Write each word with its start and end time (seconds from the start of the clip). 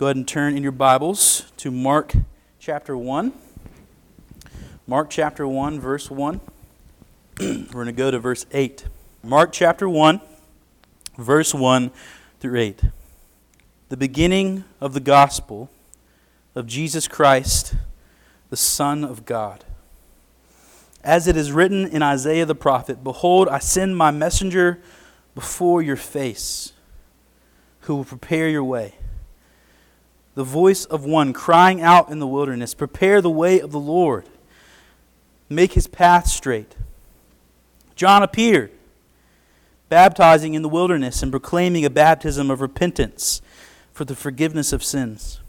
go 0.00 0.06
ahead 0.06 0.16
and 0.16 0.26
turn 0.26 0.56
in 0.56 0.62
your 0.62 0.72
Bibles 0.72 1.52
to 1.58 1.70
Mark 1.70 2.14
chapter 2.58 2.96
1. 2.96 3.34
Mark 4.86 5.10
chapter 5.10 5.46
1, 5.46 5.78
verse 5.78 6.10
1. 6.10 6.40
We're 7.38 7.66
going 7.66 7.84
to 7.84 7.92
go 7.92 8.10
to 8.10 8.18
verse 8.18 8.46
8. 8.50 8.86
Mark 9.22 9.52
chapter 9.52 9.86
1, 9.90 10.22
verse 11.18 11.52
1 11.52 11.90
through 12.40 12.58
8. 12.58 12.82
The 13.90 13.96
beginning 13.98 14.64
of 14.80 14.94
the 14.94 15.00
gospel 15.00 15.68
of 16.54 16.66
Jesus 16.66 17.06
Christ, 17.06 17.74
the 18.48 18.56
Son 18.56 19.04
of 19.04 19.26
God. 19.26 19.66
As 21.04 21.28
it 21.28 21.36
is 21.36 21.52
written 21.52 21.84
in 21.84 22.02
Isaiah 22.02 22.46
the 22.46 22.54
prophet 22.54 23.04
Behold, 23.04 23.50
I 23.50 23.58
send 23.58 23.98
my 23.98 24.10
messenger 24.10 24.80
before 25.34 25.82
your 25.82 25.96
face, 25.96 26.72
who 27.80 27.96
will 27.96 28.06
prepare 28.06 28.48
your 28.48 28.64
way 28.64 28.94
the 30.40 30.44
voice 30.44 30.86
of 30.86 31.04
one 31.04 31.34
crying 31.34 31.82
out 31.82 32.08
in 32.08 32.18
the 32.18 32.26
wilderness, 32.26 32.72
Prepare 32.72 33.20
the 33.20 33.28
way 33.28 33.60
of 33.60 33.72
the 33.72 33.78
Lord, 33.78 34.26
make 35.50 35.74
his 35.74 35.86
path 35.86 36.28
straight. 36.28 36.76
John 37.94 38.22
appeared, 38.22 38.72
baptizing 39.90 40.54
in 40.54 40.62
the 40.62 40.68
wilderness 40.70 41.22
and 41.22 41.30
proclaiming 41.30 41.84
a 41.84 41.90
baptism 41.90 42.50
of 42.50 42.62
repentance 42.62 43.42
for 43.92 44.06
the 44.06 44.16
forgiveness 44.16 44.72
of 44.72 44.82
sins. 44.82 45.40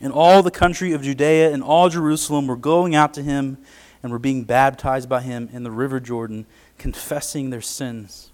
And 0.00 0.10
all 0.10 0.42
the 0.42 0.50
country 0.50 0.94
of 0.94 1.02
Judea 1.02 1.52
and 1.52 1.62
all 1.62 1.90
Jerusalem 1.90 2.46
were 2.46 2.56
going 2.56 2.94
out 2.94 3.12
to 3.14 3.22
him 3.22 3.58
and 4.02 4.10
were 4.10 4.18
being 4.18 4.44
baptized 4.44 5.06
by 5.06 5.20
him 5.20 5.50
in 5.52 5.64
the 5.64 5.70
river 5.70 6.00
Jordan, 6.00 6.46
confessing 6.78 7.50
their 7.50 7.60
sins. 7.60 8.30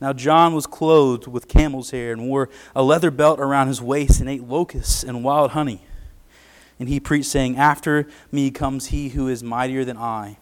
Now 0.00 0.12
John 0.12 0.54
was 0.54 0.66
clothed 0.66 1.26
with 1.26 1.48
camel's 1.48 1.90
hair 1.90 2.12
and 2.12 2.28
wore 2.28 2.48
a 2.74 2.82
leather 2.82 3.10
belt 3.10 3.40
around 3.40 3.66
his 3.68 3.82
waist 3.82 4.20
and 4.20 4.28
ate 4.28 4.44
locusts 4.44 5.02
and 5.02 5.24
wild 5.24 5.52
honey. 5.52 5.82
And 6.78 6.88
he 6.88 7.00
preached, 7.00 7.28
saying, 7.28 7.56
After 7.56 8.06
me 8.30 8.50
comes 8.50 8.86
he 8.86 9.08
who 9.08 9.26
is 9.28 9.42
mightier 9.42 9.84
than 9.84 9.96
I, 9.96 10.38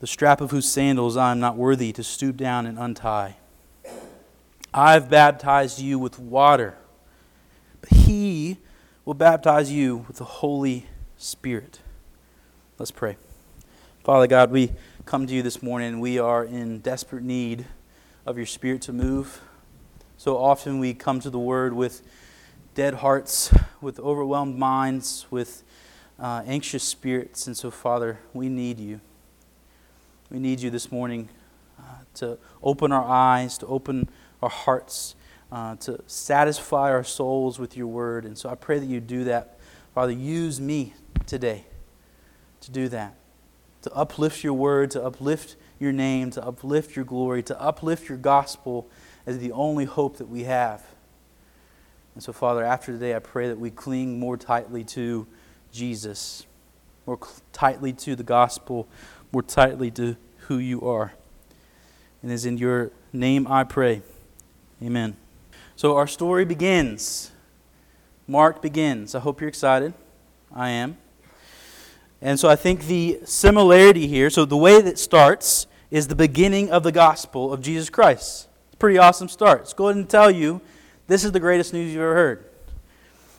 the 0.00 0.06
strap 0.08 0.40
of 0.40 0.50
whose 0.50 0.68
sandals 0.68 1.16
I 1.16 1.30
am 1.30 1.38
not 1.38 1.56
worthy 1.56 1.92
to 1.92 2.02
stoop 2.02 2.36
down 2.36 2.66
and 2.66 2.78
untie. 2.78 3.36
I've 4.72 5.08
baptized 5.08 5.78
you 5.78 6.00
with 6.00 6.18
water, 6.18 6.76
but 7.80 7.90
he 7.90 8.58
will 9.04 9.14
baptize 9.14 9.70
you 9.70 9.98
with 10.08 10.16
the 10.16 10.24
Holy 10.24 10.86
Spirit. 11.16 11.78
Let's 12.76 12.90
pray. 12.90 13.16
Father 14.02 14.26
God, 14.26 14.50
we 14.50 14.72
come 15.06 15.28
to 15.28 15.32
you 15.32 15.42
this 15.42 15.62
morning. 15.62 16.00
We 16.00 16.18
are 16.18 16.44
in 16.44 16.80
desperate 16.80 17.22
need 17.22 17.66
of 18.26 18.36
your 18.38 18.46
Spirit 18.46 18.80
to 18.82 18.92
move. 18.92 19.40
So 20.16 20.38
often 20.38 20.78
we 20.78 20.94
come 20.94 21.20
to 21.20 21.30
the 21.30 21.38
Word 21.38 21.74
with 21.74 22.02
dead 22.74 22.94
hearts, 22.94 23.52
with 23.80 24.00
overwhelmed 24.00 24.56
minds, 24.56 25.26
with 25.30 25.62
uh, 26.18 26.42
anxious 26.46 26.82
spirits. 26.82 27.46
And 27.46 27.56
so, 27.56 27.70
Father, 27.70 28.18
we 28.32 28.48
need 28.48 28.80
you. 28.80 29.00
We 30.30 30.38
need 30.38 30.60
you 30.60 30.70
this 30.70 30.90
morning 30.90 31.28
uh, 31.78 31.82
to 32.14 32.38
open 32.62 32.92
our 32.92 33.04
eyes, 33.04 33.58
to 33.58 33.66
open 33.66 34.08
our 34.42 34.48
hearts, 34.48 35.16
uh, 35.52 35.76
to 35.76 36.00
satisfy 36.06 36.90
our 36.90 37.04
souls 37.04 37.58
with 37.58 37.76
your 37.76 37.88
Word. 37.88 38.24
And 38.24 38.38
so 38.38 38.48
I 38.48 38.54
pray 38.54 38.78
that 38.78 38.86
you 38.86 39.00
do 39.00 39.24
that. 39.24 39.58
Father, 39.94 40.12
use 40.12 40.60
me 40.60 40.94
today 41.26 41.66
to 42.62 42.70
do 42.70 42.88
that, 42.88 43.16
to 43.82 43.92
uplift 43.92 44.42
your 44.42 44.54
Word, 44.54 44.90
to 44.92 45.02
uplift 45.04 45.56
your 45.78 45.92
name, 45.92 46.30
to 46.32 46.44
uplift 46.44 46.96
your 46.96 47.04
glory, 47.04 47.42
to 47.44 47.60
uplift 47.60 48.08
your 48.08 48.18
gospel 48.18 48.88
as 49.26 49.38
the 49.38 49.52
only 49.52 49.84
hope 49.84 50.18
that 50.18 50.28
we 50.28 50.44
have. 50.44 50.82
And 52.14 52.22
so, 52.22 52.32
Father, 52.32 52.62
after 52.64 52.92
today, 52.92 53.14
I 53.14 53.18
pray 53.18 53.48
that 53.48 53.58
we 53.58 53.70
cling 53.70 54.18
more 54.20 54.36
tightly 54.36 54.84
to 54.84 55.26
Jesus, 55.72 56.46
more 57.06 57.18
tightly 57.52 57.92
to 57.92 58.14
the 58.14 58.22
gospel, 58.22 58.88
more 59.32 59.42
tightly 59.42 59.90
to 59.92 60.16
who 60.46 60.58
you 60.58 60.80
are. 60.82 61.12
And 62.22 62.30
as 62.30 62.46
in 62.46 62.56
your 62.56 62.92
name 63.12 63.46
I 63.48 63.64
pray. 63.64 64.02
Amen. 64.82 65.16
So, 65.76 65.96
our 65.96 66.06
story 66.06 66.44
begins. 66.44 67.32
Mark 68.28 68.62
begins. 68.62 69.14
I 69.14 69.20
hope 69.20 69.40
you're 69.40 69.48
excited. 69.48 69.92
I 70.54 70.70
am. 70.70 70.96
And 72.20 72.40
so 72.40 72.48
I 72.48 72.56
think 72.56 72.86
the 72.86 73.20
similarity 73.24 74.06
here, 74.06 74.30
so 74.30 74.44
the 74.44 74.56
way 74.56 74.80
that 74.80 74.98
starts 74.98 75.66
is 75.90 76.08
the 76.08 76.14
beginning 76.14 76.70
of 76.70 76.82
the 76.82 76.92
gospel 76.92 77.52
of 77.52 77.60
Jesus 77.60 77.90
Christ. 77.90 78.48
It's 78.68 78.76
pretty 78.78 78.98
awesome 78.98 79.28
start. 79.28 79.60
Let's 79.60 79.74
go 79.74 79.88
ahead 79.88 79.96
and 79.96 80.08
tell 80.08 80.30
you 80.30 80.60
this 81.06 81.22
is 81.22 81.32
the 81.32 81.40
greatest 81.40 81.72
news 81.72 81.92
you've 81.92 82.02
ever 82.02 82.14
heard. 82.14 82.44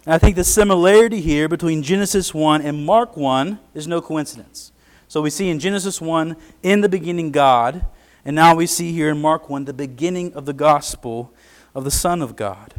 And 0.05 0.13
I 0.13 0.19
think 0.19 0.35
the 0.35 0.43
similarity 0.43 1.19
here 1.19 1.49
between 1.49 1.81
Genesis 1.81 2.33
1 2.33 2.61
and 2.61 2.85
Mark 2.85 3.17
1 3.17 3.59
is 3.73 3.87
no 3.87 4.01
coincidence. 4.01 4.71
So 5.07 5.21
we 5.21 5.31
see 5.31 5.49
in 5.49 5.59
Genesis 5.59 5.99
1, 5.99 6.35
in 6.61 6.81
the 6.81 6.89
beginning, 6.89 7.31
God, 7.31 7.85
and 8.23 8.35
now 8.35 8.55
we 8.55 8.67
see 8.67 8.91
here 8.91 9.09
in 9.09 9.19
Mark 9.19 9.49
1, 9.49 9.65
the 9.65 9.73
beginning 9.73 10.33
of 10.33 10.45
the 10.45 10.53
gospel 10.53 11.33
of 11.73 11.83
the 11.83 11.91
Son 11.91 12.21
of 12.21 12.35
God. 12.35 12.73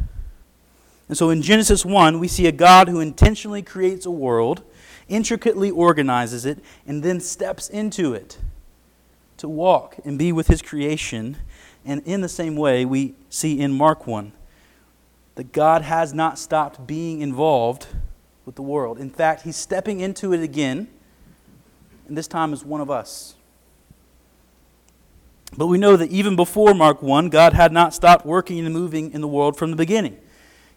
And 1.07 1.17
so 1.17 1.29
in 1.29 1.41
Genesis 1.41 1.85
1, 1.85 2.19
we 2.19 2.27
see 2.27 2.47
a 2.47 2.51
God 2.51 2.89
who 2.89 2.99
intentionally 2.99 3.61
creates 3.61 4.05
a 4.05 4.11
world 4.11 4.63
intricately 5.09 5.71
organizes 5.71 6.45
it, 6.45 6.59
and 6.85 7.03
then 7.03 7.19
steps 7.19 7.69
into 7.69 8.13
it 8.13 8.37
to 9.37 9.47
walk 9.47 9.97
and 10.03 10.17
be 10.17 10.31
with 10.31 10.47
his 10.47 10.61
creation. 10.61 11.37
And 11.85 12.01
in 12.05 12.21
the 12.21 12.29
same 12.29 12.55
way, 12.55 12.85
we 12.85 13.15
see 13.29 13.59
in 13.59 13.71
Mark 13.71 14.07
1 14.07 14.31
that 15.35 15.51
God 15.51 15.83
has 15.83 16.13
not 16.13 16.39
stopped 16.39 16.87
being 16.87 17.21
involved 17.21 17.87
with 18.45 18.55
the 18.55 18.61
world. 18.61 18.97
In 18.97 19.09
fact, 19.09 19.43
he's 19.43 19.55
stepping 19.55 19.99
into 19.99 20.33
it 20.33 20.41
again, 20.41 20.87
and 22.07 22.17
this 22.17 22.27
time 22.27 22.53
as 22.53 22.65
one 22.65 22.81
of 22.81 22.89
us. 22.89 23.35
But 25.55 25.67
we 25.67 25.77
know 25.77 25.95
that 25.95 26.09
even 26.09 26.35
before 26.35 26.73
Mark 26.73 27.01
1, 27.01 27.29
God 27.29 27.53
had 27.53 27.71
not 27.71 27.93
stopped 27.93 28.25
working 28.25 28.59
and 28.59 28.73
moving 28.73 29.13
in 29.13 29.21
the 29.21 29.27
world 29.27 29.57
from 29.57 29.71
the 29.71 29.77
beginning. 29.77 30.17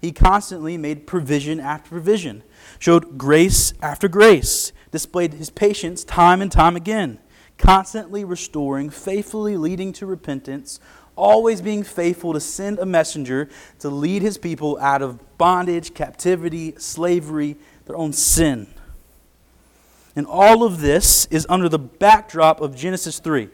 He 0.00 0.12
constantly 0.12 0.78
made 0.78 1.06
provision 1.06 1.60
after 1.60 1.90
provision 1.90 2.42
showed 2.78 3.18
grace 3.18 3.74
after 3.82 4.08
grace, 4.08 4.72
displayed 4.90 5.34
his 5.34 5.50
patience 5.50 6.04
time 6.04 6.40
and 6.40 6.50
time 6.50 6.74
again, 6.74 7.18
constantly 7.58 8.24
restoring, 8.24 8.88
faithfully 8.88 9.56
leading 9.56 9.92
to 9.92 10.06
repentance, 10.06 10.80
always 11.16 11.60
being 11.60 11.82
faithful 11.82 12.32
to 12.32 12.40
send 12.40 12.78
a 12.78 12.86
messenger 12.86 13.48
to 13.78 13.90
lead 13.90 14.22
his 14.22 14.38
people 14.38 14.78
out 14.80 15.02
of 15.02 15.18
bondage, 15.36 15.92
captivity, 15.92 16.74
slavery, 16.78 17.56
their 17.84 17.96
own 17.96 18.12
sin. 18.12 18.66
And 20.16 20.26
all 20.26 20.64
of 20.64 20.80
this 20.80 21.26
is 21.26 21.46
under 21.50 21.68
the 21.68 21.78
backdrop 21.78 22.60
of 22.62 22.74
Genesis 22.74 23.18
3, 23.18 23.48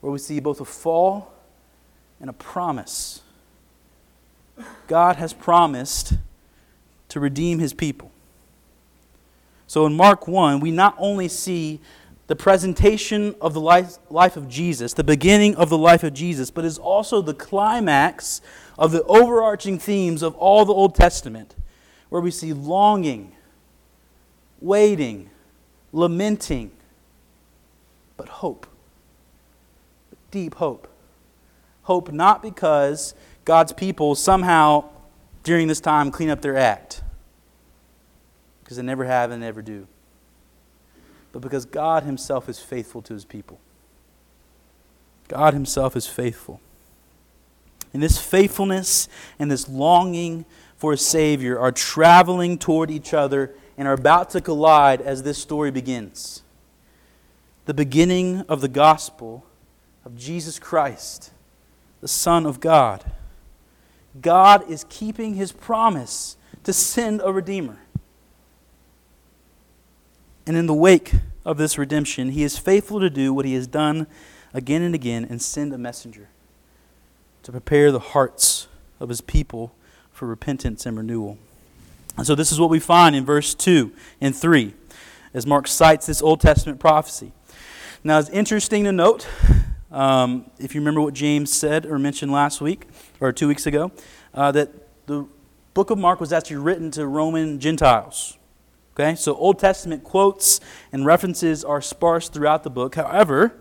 where 0.00 0.10
we 0.10 0.18
see 0.18 0.40
both 0.40 0.60
a 0.60 0.64
fall 0.64 1.32
and 2.18 2.30
a 2.30 2.32
promise. 2.32 3.20
God 4.86 5.16
has 5.16 5.32
promised 5.32 6.14
to 7.08 7.20
redeem 7.20 7.58
his 7.58 7.72
people. 7.72 8.10
So 9.66 9.86
in 9.86 9.94
Mark 9.94 10.28
1, 10.28 10.60
we 10.60 10.70
not 10.70 10.94
only 10.98 11.28
see 11.28 11.80
the 12.26 12.36
presentation 12.36 13.34
of 13.40 13.54
the 13.54 13.60
life, 13.60 13.98
life 14.08 14.36
of 14.36 14.48
Jesus, 14.48 14.94
the 14.94 15.04
beginning 15.04 15.56
of 15.56 15.68
the 15.68 15.78
life 15.78 16.02
of 16.02 16.14
Jesus, 16.14 16.50
but 16.50 16.64
is 16.64 16.78
also 16.78 17.20
the 17.20 17.34
climax 17.34 18.40
of 18.78 18.92
the 18.92 19.02
overarching 19.04 19.78
themes 19.78 20.22
of 20.22 20.34
all 20.36 20.64
the 20.64 20.72
Old 20.72 20.94
Testament, 20.94 21.54
where 22.08 22.22
we 22.22 22.30
see 22.30 22.52
longing, 22.52 23.32
waiting, 24.60 25.30
lamenting, 25.92 26.70
but 28.16 28.28
hope. 28.28 28.66
Deep 30.30 30.54
hope. 30.54 30.88
Hope 31.82 32.10
not 32.10 32.42
because 32.42 33.14
God's 33.44 33.72
people 33.72 34.14
somehow 34.14 34.84
during 35.42 35.68
this 35.68 35.80
time 35.80 36.10
clean 36.10 36.30
up 36.30 36.40
their 36.40 36.56
act 36.56 37.02
because 38.62 38.76
they 38.76 38.82
never 38.82 39.04
have 39.04 39.30
and 39.30 39.40
never 39.40 39.60
do, 39.60 39.86
but 41.32 41.40
because 41.40 41.64
God 41.64 42.04
Himself 42.04 42.48
is 42.48 42.58
faithful 42.58 43.02
to 43.02 43.12
His 43.12 43.24
people. 43.24 43.60
God 45.28 45.54
Himself 45.54 45.96
is 45.96 46.06
faithful. 46.06 46.60
And 47.92 48.02
this 48.02 48.18
faithfulness 48.18 49.08
and 49.38 49.50
this 49.50 49.68
longing 49.68 50.46
for 50.76 50.92
a 50.92 50.98
Savior 50.98 51.58
are 51.58 51.72
traveling 51.72 52.58
toward 52.58 52.90
each 52.90 53.14
other 53.14 53.54
and 53.76 53.86
are 53.86 53.94
about 53.94 54.30
to 54.30 54.40
collide 54.40 55.00
as 55.00 55.22
this 55.22 55.38
story 55.38 55.70
begins. 55.70 56.42
The 57.66 57.74
beginning 57.74 58.40
of 58.42 58.60
the 58.60 58.68
gospel 58.68 59.46
of 60.04 60.16
Jesus 60.16 60.58
Christ, 60.58 61.30
the 62.00 62.08
Son 62.08 62.46
of 62.46 62.60
God. 62.60 63.04
God 64.20 64.68
is 64.70 64.84
keeping 64.88 65.34
his 65.34 65.52
promise 65.52 66.36
to 66.62 66.72
send 66.72 67.20
a 67.24 67.32
Redeemer. 67.32 67.78
And 70.46 70.56
in 70.56 70.66
the 70.66 70.74
wake 70.74 71.14
of 71.44 71.56
this 71.56 71.78
redemption, 71.78 72.30
he 72.30 72.42
is 72.42 72.58
faithful 72.58 73.00
to 73.00 73.10
do 73.10 73.32
what 73.32 73.44
he 73.44 73.54
has 73.54 73.66
done 73.66 74.06
again 74.52 74.82
and 74.82 74.94
again 74.94 75.26
and 75.28 75.40
send 75.40 75.72
a 75.72 75.78
messenger 75.78 76.28
to 77.42 77.52
prepare 77.52 77.90
the 77.90 77.98
hearts 77.98 78.68
of 79.00 79.08
his 79.08 79.20
people 79.20 79.74
for 80.12 80.26
repentance 80.26 80.86
and 80.86 80.96
renewal. 80.96 81.38
And 82.16 82.26
so 82.26 82.34
this 82.34 82.52
is 82.52 82.60
what 82.60 82.70
we 82.70 82.78
find 82.78 83.16
in 83.16 83.24
verse 83.24 83.54
2 83.54 83.92
and 84.20 84.34
3 84.34 84.72
as 85.34 85.46
Mark 85.46 85.66
cites 85.66 86.06
this 86.06 86.22
Old 86.22 86.40
Testament 86.40 86.78
prophecy. 86.78 87.32
Now, 88.04 88.18
it's 88.18 88.28
interesting 88.30 88.84
to 88.84 88.92
note, 88.92 89.26
um, 89.94 90.50
if 90.58 90.74
you 90.74 90.80
remember 90.80 91.00
what 91.00 91.14
James 91.14 91.52
said 91.52 91.86
or 91.86 91.98
mentioned 91.98 92.32
last 92.32 92.60
week 92.60 92.86
or 93.20 93.32
two 93.32 93.46
weeks 93.46 93.66
ago, 93.66 93.92
uh, 94.34 94.50
that 94.52 95.06
the 95.06 95.26
book 95.72 95.90
of 95.90 95.98
Mark 95.98 96.20
was 96.20 96.32
actually 96.32 96.56
written 96.56 96.90
to 96.92 97.06
Roman 97.06 97.60
Gentiles. 97.60 98.36
Okay, 98.94 99.14
so 99.14 99.34
Old 99.34 99.58
Testament 99.58 100.04
quotes 100.04 100.60
and 100.92 101.06
references 101.06 101.64
are 101.64 101.80
sparse 101.80 102.28
throughout 102.28 102.62
the 102.62 102.70
book. 102.70 102.94
However, 102.94 103.54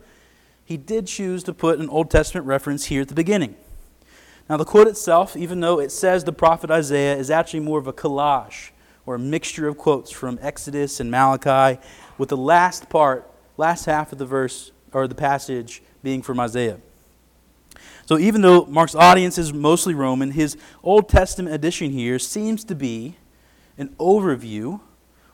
he 0.66 0.78
did 0.78 1.08
choose 1.08 1.44
to 1.44 1.54
put 1.54 1.80
an 1.80 1.90
Old 1.90 2.10
Testament 2.10 2.48
reference 2.48 2.86
here 2.86 3.02
at 3.02 3.08
the 3.08 3.16
beginning. 3.16 3.56
Now, 4.50 4.58
the 4.58 4.66
quote 4.66 4.88
itself, 4.88 5.38
even 5.38 5.60
though 5.60 5.80
it 5.80 5.92
says 5.92 6.24
the 6.24 6.34
prophet 6.34 6.70
Isaiah, 6.70 7.16
is 7.16 7.32
actually 7.32 7.62
more 7.62 7.80
of 7.80 7.88
a 7.88 7.94
collage 7.94 8.72
or 9.06 9.16
a 9.16 9.20
mixture 9.20 9.68
of 9.68 9.78
quotes 9.78 10.12
from 10.12 10.40
Exodus 10.42 11.00
and 11.00 11.10
Malachi, 11.10 11.80
with 12.18 12.30
the 12.30 12.38
last 12.38 12.90
part, 12.90 13.30
last 13.58 13.86
half 13.86 14.12
of 14.12 14.18
the 14.18 14.26
verse 14.26 14.72
or 14.94 15.08
the 15.08 15.16
passage 15.16 15.82
being 16.04 16.22
from 16.22 16.40
Isaiah. 16.40 16.80
So, 18.06 18.20
even 18.20 18.42
though 18.42 18.66
Mark's 18.66 18.96
audience 18.96 19.38
is 19.38 19.54
mostly 19.54 19.94
Roman, 19.94 20.32
his 20.32 20.58
Old 20.84 21.10
Testament 21.10 21.56
edition 21.56 21.92
here 21.92 22.20
seems 22.20 22.64
to 22.66 22.76
be 22.76 23.16
an 23.78 23.90
overview 23.98 24.82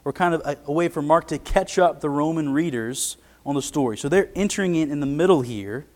or 0.06 0.14
kind 0.14 0.34
of 0.34 0.42
a, 0.46 0.58
a 0.66 0.72
way 0.72 0.88
for 0.88 1.02
Mark 1.02 1.28
to 1.28 1.40
catch 1.40 1.78
up 1.80 2.00
the 2.00 2.10
Roman 2.10 2.54
readers 2.54 3.18
on 3.46 3.56
the 3.56 3.62
story. 3.62 3.98
So, 3.98 4.08
they're 4.08 4.30
entering 4.36 4.76
in 4.76 4.92
in 4.92 5.00
the 5.00 5.08
middle 5.08 5.42
here 5.42 5.88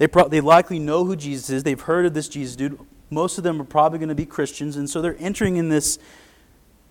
they, 0.00 0.08
pro- 0.08 0.28
they 0.28 0.40
likely 0.40 0.78
know 0.78 1.04
who 1.04 1.14
Jesus 1.14 1.50
is. 1.50 1.62
They've 1.62 1.78
heard 1.78 2.06
of 2.06 2.14
this 2.14 2.26
Jesus 2.26 2.56
dude. 2.56 2.80
Most 3.10 3.36
of 3.36 3.44
them 3.44 3.60
are 3.60 3.64
probably 3.64 3.98
going 3.98 4.08
to 4.08 4.14
be 4.14 4.24
Christians. 4.24 4.76
And 4.76 4.88
so 4.88 5.02
they're 5.02 5.16
entering 5.18 5.58
in 5.58 5.68
this 5.68 5.98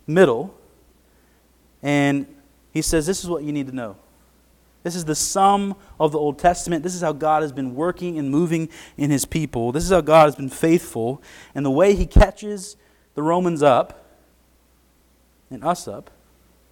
middle. 0.06 0.56
And 1.81 2.27
he 2.71 2.83
says, 2.83 3.07
This 3.07 3.23
is 3.23 3.27
what 3.27 3.41
you 3.41 3.51
need 3.51 3.65
to 3.65 3.75
know. 3.75 3.95
This 4.84 4.96
is 4.96 5.06
the 5.06 5.16
sum 5.16 5.76
of 6.00 6.12
the 6.12 6.20
Old 6.20 6.40
Testament. 6.40 6.84
This 6.84 6.96
is 6.96 7.02
how 7.02 7.12
God 7.12 7.42
has 7.42 7.52
been 7.52 7.76
working 7.76 8.18
and 8.18 8.30
moving 8.30 8.70
in 8.98 9.12
his 9.12 9.26
people. 9.26 9.72
This 9.72 9.84
is 9.84 9.92
how 9.92 10.02
God 10.02 10.26
has 10.26 10.36
been 10.36 10.50
faithful. 10.50 11.22
And 11.54 11.66
the 11.66 11.72
way 11.72 11.96
he 11.96 12.06
catches 12.06 12.78
the 13.16 13.22
Romans 13.22 13.62
up 13.62 14.06
and 15.50 15.64
us 15.64 15.88
up 15.88 16.12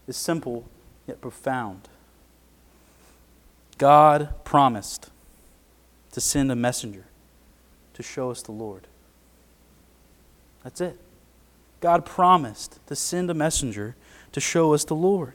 is 0.08 0.16
simple 0.16 0.66
yet 1.06 1.20
profound. 1.20 1.90
God 3.78 4.34
promised 4.44 5.10
to 6.14 6.22
send 6.22 6.52
a 6.52 6.56
messenger 6.56 7.06
to 7.94 8.04
show 8.04 8.32
us 8.32 8.42
the 8.42 8.52
Lord. 8.52 8.88
That's 10.64 10.82
it. 10.82 11.00
God 11.80 12.06
promised 12.06 12.80
to 12.88 12.96
send 12.96 13.30
a 13.30 13.34
messenger 13.34 13.96
to 14.32 14.40
show 14.40 14.74
us 14.74 14.84
the 14.84 14.96
Lord. 14.96 15.34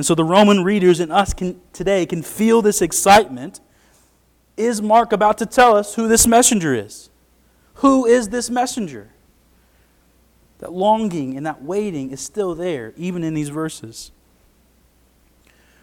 And 0.00 0.06
so 0.06 0.14
the 0.14 0.24
Roman 0.24 0.64
readers 0.64 0.98
and 0.98 1.12
us 1.12 1.34
can, 1.34 1.60
today 1.74 2.06
can 2.06 2.22
feel 2.22 2.62
this 2.62 2.80
excitement. 2.80 3.60
Is 4.56 4.80
Mark 4.80 5.12
about 5.12 5.36
to 5.36 5.44
tell 5.44 5.76
us 5.76 5.94
who 5.94 6.08
this 6.08 6.26
messenger 6.26 6.72
is? 6.72 7.10
Who 7.74 8.06
is 8.06 8.30
this 8.30 8.48
messenger? 8.48 9.10
That 10.60 10.72
longing 10.72 11.36
and 11.36 11.44
that 11.44 11.62
waiting 11.62 12.12
is 12.12 12.22
still 12.22 12.54
there, 12.54 12.94
even 12.96 13.22
in 13.22 13.34
these 13.34 13.50
verses. 13.50 14.10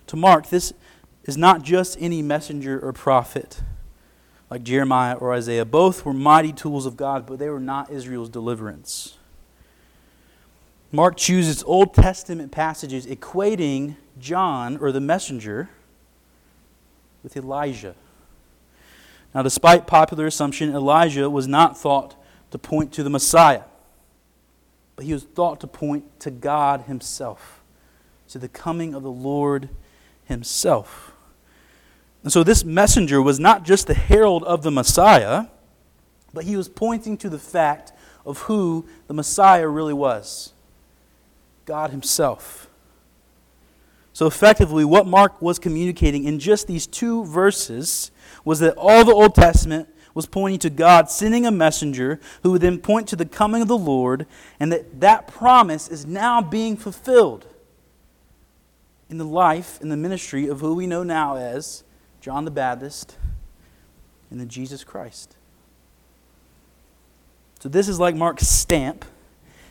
To 0.07 0.15
Mark, 0.15 0.49
this 0.49 0.73
is 1.25 1.37
not 1.37 1.61
just 1.61 1.95
any 2.01 2.23
messenger 2.23 2.79
or 2.79 2.93
prophet 2.93 3.61
like 4.49 4.63
Jeremiah 4.63 5.13
or 5.13 5.31
Isaiah. 5.31 5.63
Both 5.63 6.05
were 6.05 6.13
mighty 6.13 6.53
tools 6.53 6.87
of 6.87 6.97
God, 6.97 7.27
but 7.27 7.37
they 7.37 7.51
were 7.51 7.59
not 7.59 7.91
Israel's 7.91 8.29
deliverance. 8.29 9.15
Mark 10.91 11.17
chooses 11.17 11.61
Old 11.61 11.93
Testament 11.93 12.51
passages 12.51 13.05
equating 13.05 13.95
John, 14.19 14.77
or 14.77 14.91
the 14.91 15.01
messenger, 15.01 15.69
with 17.23 17.35
Elijah. 17.35 17.95
Now, 19.35 19.41
despite 19.43 19.85
popular 19.85 20.25
assumption, 20.25 20.73
Elijah 20.73 21.29
was 21.29 21.47
not 21.47 21.77
thought 21.77 22.15
to 22.51 22.57
point 22.57 22.93
to 22.93 23.03
the 23.03 23.09
Messiah, 23.09 23.63
but 24.95 25.05
he 25.05 25.13
was 25.13 25.23
thought 25.23 25.59
to 25.59 25.67
point 25.67 26.19
to 26.21 26.31
God 26.31 26.81
Himself, 26.81 27.61
to 28.29 28.39
the 28.39 28.47
coming 28.47 28.93
of 28.93 29.03
the 29.03 29.11
Lord 29.11 29.69
Himself. 30.25 31.13
And 32.23 32.31
so 32.31 32.43
this 32.43 32.63
messenger 32.63 33.21
was 33.21 33.39
not 33.39 33.63
just 33.63 33.87
the 33.87 33.93
herald 33.93 34.43
of 34.43 34.63
the 34.63 34.71
Messiah, 34.71 35.45
but 36.33 36.45
he 36.45 36.57
was 36.57 36.67
pointing 36.67 37.17
to 37.17 37.29
the 37.29 37.39
fact 37.39 37.93
of 38.25 38.39
who 38.39 38.85
the 39.07 39.13
Messiah 39.13 39.67
really 39.67 39.93
was 39.93 40.53
God 41.65 41.91
Himself. 41.91 42.66
So, 44.17 44.25
effectively, 44.25 44.83
what 44.83 45.05
Mark 45.05 45.43
was 45.43 45.59
communicating 45.59 46.23
in 46.23 46.39
just 46.39 46.65
these 46.65 46.87
two 46.87 47.23
verses 47.25 48.09
was 48.43 48.57
that 48.61 48.73
all 48.75 49.05
the 49.05 49.13
Old 49.13 49.35
Testament 49.35 49.89
was 50.15 50.25
pointing 50.25 50.57
to 50.61 50.71
God 50.71 51.11
sending 51.11 51.45
a 51.45 51.51
messenger 51.51 52.19
who 52.41 52.53
would 52.53 52.61
then 52.61 52.79
point 52.79 53.07
to 53.09 53.15
the 53.15 53.27
coming 53.27 53.61
of 53.61 53.67
the 53.67 53.77
Lord, 53.77 54.25
and 54.59 54.71
that 54.71 55.01
that 55.01 55.27
promise 55.27 55.87
is 55.87 56.07
now 56.07 56.41
being 56.41 56.75
fulfilled 56.75 57.45
in 59.07 59.19
the 59.19 59.23
life 59.23 59.79
in 59.81 59.89
the 59.89 59.95
ministry 59.95 60.47
of 60.47 60.61
who 60.61 60.73
we 60.73 60.87
know 60.87 61.03
now 61.03 61.35
as 61.35 61.83
John 62.19 62.43
the 62.43 62.49
Baptist, 62.49 63.17
and 64.31 64.39
then 64.39 64.47
Jesus 64.47 64.83
Christ. 64.83 65.35
So 67.59 67.69
this 67.69 67.87
is 67.87 67.99
like 67.99 68.15
Mark's 68.15 68.47
stamp. 68.47 69.05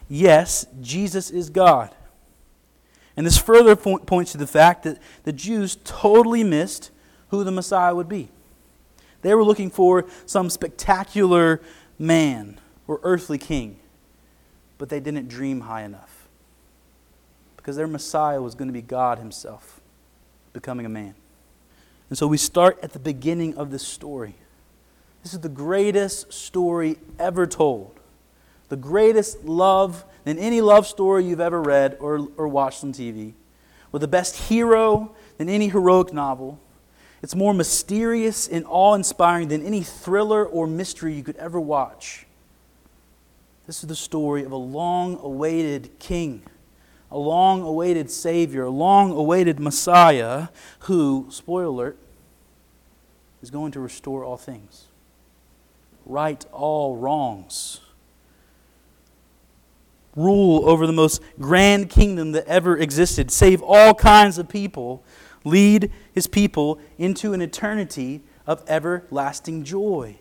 Yes, 0.08 0.66
Jesus 0.81 1.32
is 1.32 1.50
God. 1.50 1.95
And 3.17 3.27
this 3.27 3.39
further 3.39 3.75
points 3.77 4.33
to 4.33 4.39
the 4.39 4.47
fact 4.47 4.83
that 4.83 4.99
the 5.25 5.33
Jews 5.33 5.79
totally 5.85 6.45
missed 6.45 6.91
who 7.29 7.45
the 7.45 7.51
Messiah 7.51 7.95
would 7.95 8.09
be. 8.09 8.29
They 9.23 9.35
were 9.35 9.45
looking 9.45 9.71
for 9.71 10.05
some 10.27 10.51
spectacular 10.51 11.61
man 11.99 12.61
or 12.87 13.01
earthly 13.03 13.39
king, 13.39 13.79
but 14.79 14.89
they 14.91 15.01
didn't 15.01 15.29
dream 15.29 15.63
high 15.63 15.83
enough. 15.83 16.29
Because 17.57 17.77
their 17.77 17.89
Messiah 17.89 18.41
was 18.41 18.55
going 18.55 18.69
to 18.69 18.73
be 18.73 18.83
God 18.83 19.19
Himself, 19.19 19.81
becoming 20.53 20.87
a 20.87 20.91
man. 20.91 21.15
And 22.09 22.17
so 22.17 22.27
we 22.27 22.37
start 22.37 22.79
at 22.83 22.93
the 22.93 22.99
beginning 22.99 23.57
of 23.57 23.71
this 23.71 23.85
story. 23.85 24.37
This 25.23 25.35
is 25.35 25.41
the 25.41 25.49
greatest 25.49 26.33
story 26.33 26.99
ever 27.19 27.47
told. 27.47 27.99
The 28.69 28.77
greatest 28.77 29.45
love 29.45 30.05
than 30.25 30.39
any 30.39 30.61
love 30.61 30.87
story 30.87 31.25
you've 31.25 31.41
ever 31.41 31.63
read 31.63 31.96
or, 32.01 32.29
or 32.37 32.49
watched 32.49 32.82
on 32.82 32.93
TV. 32.93 33.35
With 33.93 34.03
the 34.03 34.08
best 34.08 34.37
hero 34.49 35.15
than 35.39 35.49
any 35.49 35.69
heroic 35.69 36.13
novel. 36.13 36.61
It's 37.23 37.35
more 37.35 37.55
mysterious 37.55 38.46
and 38.46 38.65
awe 38.69 38.94
inspiring 38.94 39.49
than 39.49 39.65
any 39.65 39.82
thriller 39.82 40.44
or 40.44 40.67
mystery 40.67 41.15
you 41.15 41.23
could 41.23 41.37
ever 41.37 41.61
watch. 41.61 42.27
This 43.67 43.82
is 43.82 43.89
the 43.89 43.96
story 43.96 44.44
of 44.44 44.53
a 44.53 44.56
long 44.56 45.19
awaited 45.23 45.99
king 45.99 46.43
a 47.11 47.19
long 47.19 47.63
awaited 47.63 48.11
Savior, 48.11 48.65
a 48.65 48.70
long 48.70 49.13
awaited 49.13 49.61
Messiah 49.61 50.49
who, 50.81 51.27
spoiler 51.31 51.65
alert, 51.65 51.99
is 53.43 53.51
going 53.51 53.73
to 53.73 53.81
restore 53.81 54.25
all 54.25 54.37
things, 54.37 54.87
right 56.05 56.44
all 56.53 56.96
wrongs, 56.96 57.81
rule 60.17 60.69
over 60.69 60.87
the 60.87 60.93
most 60.93 61.23
grand 61.39 61.91
kingdom 61.91 62.32
that 62.32 62.46
ever 62.46 62.77
existed, 62.77 63.31
save 63.31 63.63
all 63.63 63.94
kinds 63.94 64.39
of 64.39 64.49
people, 64.49 65.05
lead 65.44 65.93
his 66.13 66.27
people 66.27 66.81
into 66.99 67.32
an 67.32 67.43
eternity 67.43 68.23
of 68.46 68.65
everlasting 68.67 69.63
joy. 69.63 70.17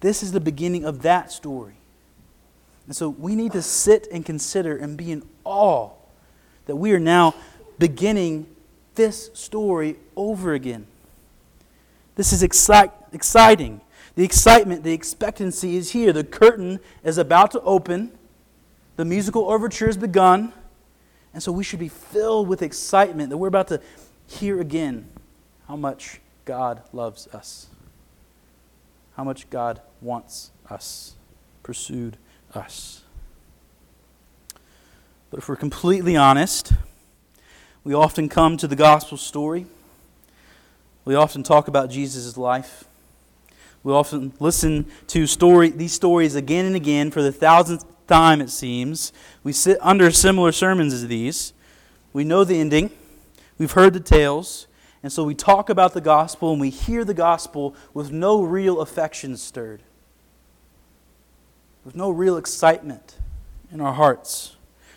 This 0.00 0.22
is 0.22 0.32
the 0.32 0.40
beginning 0.40 0.84
of 0.84 1.02
that 1.02 1.30
story. 1.30 1.74
And 2.86 2.96
so 2.96 3.08
we 3.08 3.36
need 3.36 3.52
to 3.52 3.62
sit 3.62 4.08
and 4.10 4.26
consider 4.26 4.76
and 4.76 4.96
be 4.96 5.12
in 5.12 5.22
awe 5.44 5.90
that 6.66 6.76
we 6.76 6.92
are 6.92 6.98
now 6.98 7.34
beginning 7.78 8.46
this 8.94 9.30
story 9.34 9.96
over 10.16 10.54
again. 10.54 10.86
This 12.16 12.32
is 12.32 12.42
excite, 12.42 12.90
exciting. 13.12 13.80
The 14.20 14.26
excitement, 14.26 14.84
the 14.84 14.92
expectancy 14.92 15.76
is 15.76 15.92
here. 15.92 16.12
The 16.12 16.24
curtain 16.24 16.80
is 17.02 17.16
about 17.16 17.52
to 17.52 17.60
open. 17.62 18.12
The 18.96 19.04
musical 19.06 19.50
overture 19.50 19.86
has 19.86 19.96
begun. 19.96 20.52
And 21.32 21.42
so 21.42 21.50
we 21.50 21.64
should 21.64 21.78
be 21.78 21.88
filled 21.88 22.46
with 22.46 22.60
excitement 22.60 23.30
that 23.30 23.38
we're 23.38 23.48
about 23.48 23.68
to 23.68 23.80
hear 24.26 24.60
again 24.60 25.08
how 25.66 25.76
much 25.76 26.20
God 26.44 26.82
loves 26.92 27.28
us, 27.28 27.68
how 29.16 29.24
much 29.24 29.48
God 29.48 29.80
wants 30.02 30.50
us, 30.68 31.14
pursued 31.62 32.18
us. 32.54 33.04
But 35.30 35.38
if 35.38 35.48
we're 35.48 35.56
completely 35.56 36.14
honest, 36.14 36.74
we 37.84 37.94
often 37.94 38.28
come 38.28 38.58
to 38.58 38.68
the 38.68 38.76
gospel 38.76 39.16
story. 39.16 39.64
We 41.06 41.14
often 41.14 41.42
talk 41.42 41.68
about 41.68 41.88
Jesus' 41.88 42.36
life. 42.36 42.84
We 43.82 43.92
often 43.92 44.32
listen 44.38 44.86
to 45.08 45.26
story, 45.26 45.70
these 45.70 45.92
stories 45.92 46.34
again 46.34 46.66
and 46.66 46.76
again 46.76 47.10
for 47.10 47.22
the 47.22 47.32
thousandth 47.32 47.84
time, 48.06 48.40
it 48.40 48.50
seems. 48.50 49.12
We 49.42 49.52
sit 49.52 49.78
under 49.80 50.10
similar 50.10 50.52
sermons 50.52 50.92
as 50.92 51.06
these. 51.06 51.52
We 52.12 52.24
know 52.24 52.44
the 52.44 52.58
ending, 52.58 52.90
we've 53.56 53.72
heard 53.72 53.94
the 53.94 54.00
tales, 54.00 54.66
and 55.02 55.12
so 55.12 55.24
we 55.24 55.34
talk 55.34 55.70
about 55.70 55.94
the 55.94 56.00
gospel 56.00 56.50
and 56.52 56.60
we 56.60 56.70
hear 56.70 57.04
the 57.04 57.14
gospel 57.14 57.74
with 57.94 58.10
no 58.10 58.42
real 58.42 58.80
affection 58.80 59.36
stirred, 59.36 59.82
with 61.84 61.94
no 61.94 62.10
real 62.10 62.36
excitement 62.36 63.16
in 63.72 63.80
our 63.80 63.94
hearts, 63.94 64.56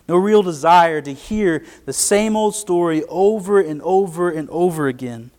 no 0.10 0.18
real 0.18 0.42
desire 0.42 1.02
to 1.02 1.14
hear 1.14 1.64
the 1.86 1.94
same 1.94 2.36
old 2.36 2.56
story 2.56 3.04
over 3.08 3.62
and 3.62 3.82
over 3.84 4.32
and 4.32 4.50
over 4.50 4.88
again. 4.88 5.30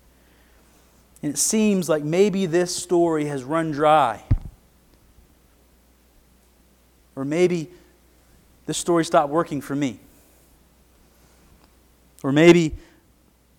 And 1.25 1.33
it 1.33 1.39
seems 1.39 1.89
like 1.89 2.05
maybe 2.05 2.45
this 2.45 2.77
story 2.77 3.25
has 3.25 3.45
run 3.45 3.71
dry. 3.71 4.23
Or 7.17 7.25
maybe 7.25 7.71
this 8.67 8.77
story 8.77 9.07
stopped 9.07 9.31
working 9.31 9.63
for 9.63 9.75
me. 9.75 10.01
Or 12.23 12.31
maybe 12.31 12.75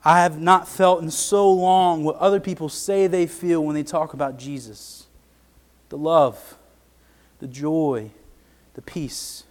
I 0.03 0.21
have 0.21 0.39
not 0.39 0.67
felt 0.67 1.01
in 1.01 1.09
so 1.09 1.51
long 1.51 2.03
what 2.03 2.17
other 2.17 2.39
people 2.39 2.69
say 2.69 3.07
they 3.07 3.25
feel 3.25 3.65
when 3.65 3.73
they 3.73 3.81
talk 3.81 4.13
about 4.13 4.37
Jesus 4.37 5.07
the 5.89 5.97
love, 5.97 6.57
the 7.39 7.47
joy, 7.47 8.11
the 8.75 8.83
peace. 8.83 9.43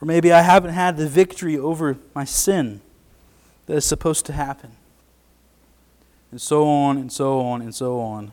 Or 0.00 0.06
maybe 0.06 0.32
I 0.32 0.42
haven't 0.42 0.74
had 0.74 0.96
the 0.96 1.08
victory 1.08 1.58
over 1.58 1.96
my 2.14 2.24
sin 2.24 2.80
that 3.66 3.74
is 3.74 3.84
supposed 3.84 4.24
to 4.26 4.32
happen. 4.32 4.76
And 6.32 6.40
so 6.40 6.66
on 6.66 6.96
and 6.96 7.12
so 7.12 7.40
on 7.40 7.62
and 7.62 7.72
so 7.72 8.00
on. 8.00 8.32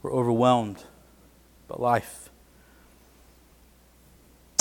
We're 0.00 0.12
overwhelmed 0.12 0.82
by 1.68 1.76
life. 1.78 2.30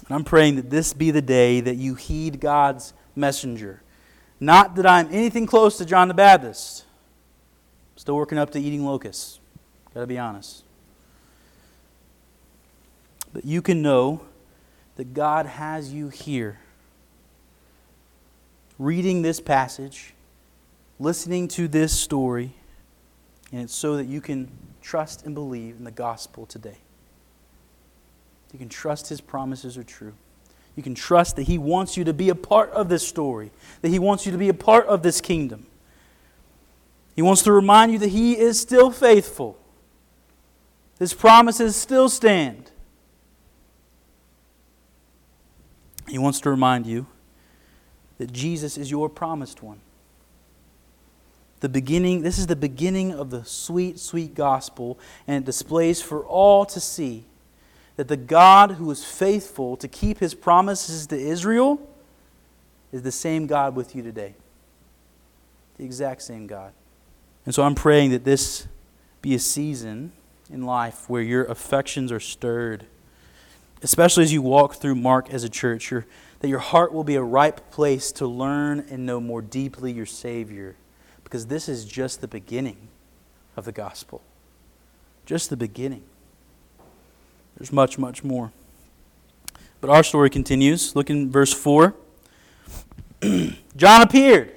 And 0.07 0.15
I'm 0.15 0.23
praying 0.23 0.55
that 0.57 0.69
this 0.69 0.91
be 0.93 1.11
the 1.11 1.21
day 1.21 1.61
that 1.61 1.77
you 1.77 1.95
heed 1.95 2.41
God's 2.41 2.93
messenger. 3.15 3.81
Not 4.39 4.75
that 4.75 4.85
I'm 4.85 5.07
anything 5.11 5.45
close 5.45 5.77
to 5.77 5.85
John 5.85 6.07
the 6.07 6.13
Baptist. 6.13 6.85
Still 7.95 8.15
working 8.15 8.39
up 8.39 8.49
to 8.51 8.59
eating 8.59 8.83
locusts. 8.83 9.39
Got 9.93 10.01
to 10.01 10.07
be 10.07 10.17
honest. 10.17 10.63
But 13.31 13.45
you 13.45 13.61
can 13.61 13.81
know 13.83 14.21
that 14.95 15.13
God 15.13 15.45
has 15.45 15.93
you 15.93 16.09
here. 16.09 16.59
Reading 18.79 19.21
this 19.21 19.39
passage, 19.39 20.13
listening 20.99 21.47
to 21.49 21.67
this 21.67 21.97
story, 21.97 22.55
and 23.51 23.61
it's 23.61 23.75
so 23.75 23.97
that 23.97 24.07
you 24.07 24.21
can 24.21 24.49
trust 24.81 25.25
and 25.25 25.35
believe 25.35 25.75
in 25.77 25.83
the 25.83 25.91
gospel 25.91 26.45
today. 26.45 26.77
You 28.53 28.59
can 28.59 28.69
trust 28.69 29.09
his 29.09 29.21
promises 29.21 29.77
are 29.77 29.83
true. 29.83 30.13
You 30.75 30.83
can 30.83 30.95
trust 30.95 31.35
that 31.35 31.43
he 31.43 31.57
wants 31.57 31.97
you 31.97 32.03
to 32.05 32.13
be 32.13 32.29
a 32.29 32.35
part 32.35 32.71
of 32.71 32.89
this 32.89 33.07
story, 33.07 33.51
that 33.81 33.89
he 33.89 33.99
wants 33.99 34.25
you 34.25 34.31
to 34.31 34.37
be 34.37 34.49
a 34.49 34.53
part 34.53 34.85
of 34.87 35.03
this 35.03 35.21
kingdom. 35.21 35.67
He 37.15 37.21
wants 37.21 37.41
to 37.43 37.51
remind 37.51 37.91
you 37.91 37.99
that 37.99 38.09
he 38.09 38.37
is 38.37 38.59
still 38.59 38.89
faithful. 38.89 39.57
His 40.97 41.13
promises 41.13 41.75
still 41.75 42.09
stand. 42.09 42.71
He 46.07 46.17
wants 46.17 46.39
to 46.41 46.49
remind 46.49 46.85
you 46.85 47.07
that 48.17 48.31
Jesus 48.31 48.77
is 48.77 48.91
your 48.91 49.09
promised 49.09 49.63
one. 49.63 49.79
The 51.61 51.69
beginning, 51.69 52.23
this 52.23 52.37
is 52.37 52.47
the 52.47 52.55
beginning 52.55 53.13
of 53.13 53.29
the 53.29 53.45
sweet, 53.45 53.99
sweet 53.99 54.35
gospel, 54.35 54.99
and 55.27 55.43
it 55.43 55.45
displays 55.45 56.01
for 56.01 56.25
all 56.25 56.65
to 56.65 56.79
see 56.79 57.25
that 57.95 58.07
the 58.07 58.17
God 58.17 58.71
who 58.71 58.89
is 58.89 59.05
faithful 59.05 59.77
to 59.77 59.87
keep 59.87 60.19
his 60.19 60.33
promises 60.33 61.05
to 61.07 61.17
Israel 61.17 61.79
is 62.91 63.03
the 63.03 63.11
same 63.11 63.45
God 63.45 63.75
with 63.75 63.95
you 63.95 64.01
today. 64.01 64.33
The 65.77 65.85
exact 65.85 66.23
same 66.23 66.47
God. 66.47 66.73
And 67.45 67.53
so 67.53 67.63
I'm 67.63 67.75
praying 67.75 68.11
that 68.11 68.23
this 68.23 68.67
be 69.21 69.35
a 69.35 69.39
season 69.39 70.11
in 70.51 70.63
life 70.63 71.09
where 71.09 71.21
your 71.21 71.45
affections 71.45 72.11
are 72.11 72.19
stirred, 72.19 72.85
especially 73.83 74.23
as 74.23 74.33
you 74.33 74.41
walk 74.41 74.75
through 74.75 74.95
Mark 74.95 75.31
as 75.31 75.43
a 75.43 75.49
church, 75.49 75.91
your, 75.91 76.05
that 76.39 76.47
your 76.47 76.59
heart 76.59 76.91
will 76.91 77.03
be 77.03 77.15
a 77.15 77.23
ripe 77.23 77.71
place 77.71 78.11
to 78.13 78.25
learn 78.25 78.85
and 78.89 79.05
know 79.05 79.19
more 79.19 79.41
deeply 79.41 79.91
your 79.91 80.07
Savior, 80.07 80.75
because 81.31 81.47
this 81.47 81.69
is 81.69 81.85
just 81.85 82.19
the 82.19 82.27
beginning 82.27 82.89
of 83.55 83.63
the 83.63 83.71
gospel. 83.71 84.21
Just 85.25 85.49
the 85.49 85.55
beginning. 85.55 86.03
There's 87.55 87.71
much, 87.71 87.97
much 87.97 88.21
more. 88.21 88.51
But 89.79 89.89
our 89.89 90.03
story 90.03 90.29
continues. 90.29 90.93
Look 90.93 91.09
in 91.09 91.31
verse 91.31 91.53
4. 91.53 91.95
John 93.77 94.01
appeared, 94.01 94.51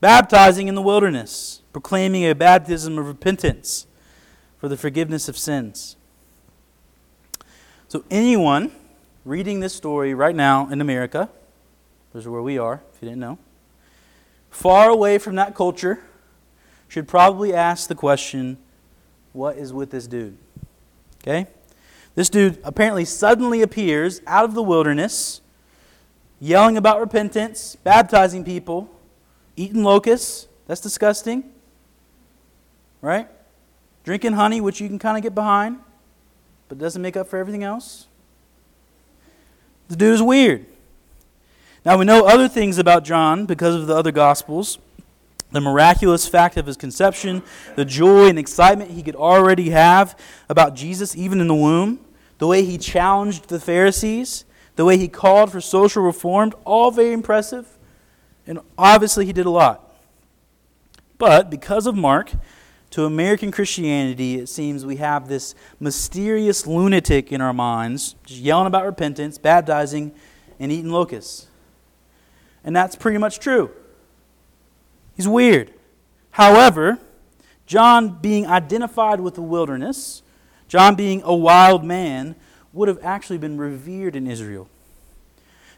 baptizing 0.00 0.66
in 0.66 0.74
the 0.74 0.82
wilderness, 0.82 1.62
proclaiming 1.72 2.24
a 2.24 2.34
baptism 2.34 2.98
of 2.98 3.06
repentance 3.06 3.86
for 4.58 4.68
the 4.68 4.76
forgiveness 4.76 5.28
of 5.28 5.38
sins. 5.38 5.94
So, 7.86 8.02
anyone 8.10 8.72
reading 9.24 9.60
this 9.60 9.74
story 9.74 10.12
right 10.12 10.34
now 10.34 10.68
in 10.70 10.80
America, 10.80 11.30
this 12.12 12.22
is 12.22 12.28
where 12.28 12.42
we 12.42 12.58
are, 12.58 12.82
if 12.92 13.00
you 13.00 13.08
didn't 13.08 13.20
know, 13.20 13.38
far 14.54 14.88
away 14.88 15.18
from 15.18 15.34
that 15.34 15.54
culture, 15.54 16.00
should 16.86 17.08
probably 17.08 17.52
ask 17.52 17.88
the 17.88 17.94
question 17.94 18.56
what 19.32 19.58
is 19.58 19.72
with 19.72 19.90
this 19.90 20.06
dude? 20.06 20.38
Okay? 21.22 21.48
This 22.14 22.30
dude 22.30 22.60
apparently 22.62 23.04
suddenly 23.04 23.62
appears 23.62 24.20
out 24.28 24.44
of 24.44 24.54
the 24.54 24.62
wilderness, 24.62 25.40
yelling 26.38 26.76
about 26.76 27.00
repentance, 27.00 27.76
baptizing 27.82 28.44
people, 28.44 28.88
eating 29.56 29.82
locusts. 29.82 30.46
That's 30.68 30.80
disgusting. 30.80 31.50
Right? 33.02 33.28
Drinking 34.04 34.34
honey, 34.34 34.60
which 34.60 34.80
you 34.80 34.86
can 34.86 35.00
kind 35.00 35.16
of 35.16 35.24
get 35.24 35.34
behind, 35.34 35.80
but 36.68 36.78
doesn't 36.78 37.02
make 37.02 37.16
up 37.16 37.26
for 37.26 37.38
everything 37.38 37.64
else. 37.64 38.06
The 39.88 39.96
dude 39.96 40.14
is 40.14 40.22
weird. 40.22 40.66
Now, 41.84 41.98
we 41.98 42.04
know 42.04 42.26
other 42.26 42.48
things 42.48 42.78
about 42.78 43.04
John 43.04 43.44
because 43.46 43.74
of 43.74 43.86
the 43.86 43.94
other 43.94 44.12
Gospels 44.12 44.78
the 45.54 45.60
miraculous 45.60 46.26
fact 46.26 46.56
of 46.56 46.66
his 46.66 46.76
conception, 46.76 47.40
the 47.76 47.84
joy 47.84 48.28
and 48.28 48.40
excitement 48.40 48.90
he 48.90 49.04
could 49.04 49.14
already 49.14 49.70
have 49.70 50.18
about 50.48 50.74
Jesus, 50.74 51.16
even 51.16 51.40
in 51.40 51.46
the 51.46 51.54
womb, 51.54 52.00
the 52.38 52.46
way 52.48 52.64
he 52.64 52.76
challenged 52.76 53.48
the 53.48 53.60
Pharisees, 53.60 54.44
the 54.74 54.84
way 54.84 54.98
he 54.98 55.06
called 55.06 55.52
for 55.52 55.60
social 55.60 56.02
reform, 56.02 56.52
all 56.64 56.90
very 56.90 57.12
impressive. 57.12 57.68
And 58.48 58.58
obviously, 58.76 59.26
he 59.26 59.32
did 59.32 59.46
a 59.46 59.50
lot. 59.50 59.94
But 61.18 61.50
because 61.50 61.86
of 61.86 61.94
Mark, 61.94 62.32
to 62.90 63.04
American 63.04 63.52
Christianity, 63.52 64.40
it 64.40 64.48
seems 64.48 64.84
we 64.84 64.96
have 64.96 65.28
this 65.28 65.54
mysterious 65.78 66.66
lunatic 66.66 67.30
in 67.30 67.40
our 67.40 67.52
minds, 67.52 68.16
just 68.24 68.40
yelling 68.40 68.66
about 68.66 68.86
repentance, 68.86 69.38
baptizing, 69.38 70.12
and 70.58 70.72
eating 70.72 70.90
locusts. 70.90 71.46
And 72.64 72.74
that's 72.74 72.96
pretty 72.96 73.18
much 73.18 73.38
true. 73.38 73.70
He's 75.16 75.28
weird. 75.28 75.72
However, 76.30 76.98
John 77.66 78.18
being 78.20 78.46
identified 78.46 79.20
with 79.20 79.34
the 79.34 79.42
wilderness, 79.42 80.22
John 80.66 80.94
being 80.94 81.22
a 81.24 81.34
wild 81.34 81.84
man, 81.84 82.34
would 82.72 82.88
have 82.88 82.98
actually 83.02 83.38
been 83.38 83.56
revered 83.56 84.16
in 84.16 84.26
Israel. 84.26 84.68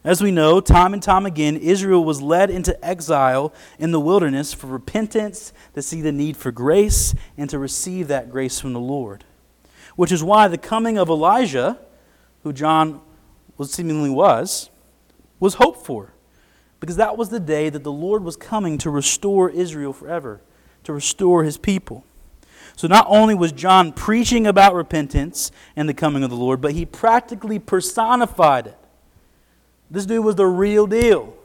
As 0.03 0.23
we 0.23 0.31
know, 0.31 0.61
time 0.61 0.95
and 0.95 1.03
time 1.03 1.27
again, 1.27 1.57
Israel 1.57 2.05
was 2.05 2.23
led 2.23 2.49
into 2.49 2.83
exile 2.85 3.53
in 3.79 3.91
the 3.91 4.01
wilderness 4.01 4.55
for 4.55 4.69
repentance, 4.69 5.53
to 5.75 5.83
see 5.83 6.01
the 6.01 6.13
need 6.13 6.37
for 6.37 6.53
grace, 6.53 7.15
and 7.37 7.51
to 7.51 7.59
receive 7.59 8.09
that 8.09 8.31
grace 8.31 8.61
from 8.61 8.73
the 8.73 8.81
Lord. 8.81 9.25
Which 9.97 10.13
is 10.13 10.23
why 10.23 10.49
the 10.49 10.59
coming 10.59 10.97
of 10.97 11.09
Elijah, 11.09 11.79
who 12.45 12.53
John 12.53 13.01
was 13.59 13.73
seemingly 13.73 14.11
was, 14.11 14.71
was 15.41 15.55
hoped 15.55 15.85
for 15.85 16.13
because 16.87 16.99
that 16.99 17.17
was 17.17 17.31
the 17.31 17.41
day 17.41 17.69
that 17.69 17.83
the 17.83 17.91
Lord 17.91 18.23
was 18.23 18.37
coming 18.37 18.79
to 18.79 18.91
restore 18.91 19.51
Israel 19.51 19.93
forever, 19.93 20.41
to 20.85 20.93
restore 20.93 21.43
his 21.43 21.59
people. 21.59 22.05
So 22.77 22.87
not 22.87 23.07
only 23.09 23.35
was 23.35 23.51
John 23.51 23.93
preaching 23.93 24.47
about 24.47 24.73
repentance 24.73 25.51
and 25.75 25.89
the 25.89 25.95
coming 25.95 26.23
of 26.23 26.31
the 26.31 26.37
Lord, 26.37 26.61
but 26.61 26.75
he 26.75 26.87
practically 26.87 27.59
personified 27.59 28.69
it. 28.69 28.79
This 29.91 30.07
dude 30.07 30.25
was 30.25 30.37
the 30.37 30.47
real 30.47 30.87
deal. 30.87 31.37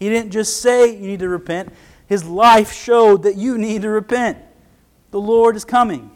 He 0.00 0.08
didn't 0.08 0.32
just 0.32 0.60
say 0.60 0.92
you 0.92 1.06
need 1.06 1.20
to 1.20 1.28
repent, 1.28 1.72
his 2.08 2.24
life 2.24 2.72
showed 2.72 3.22
that 3.22 3.36
you 3.36 3.58
need 3.58 3.82
to 3.82 3.88
repent. 3.88 4.36
The 5.12 5.20
Lord 5.20 5.54
is 5.54 5.64
coming, 5.64 6.10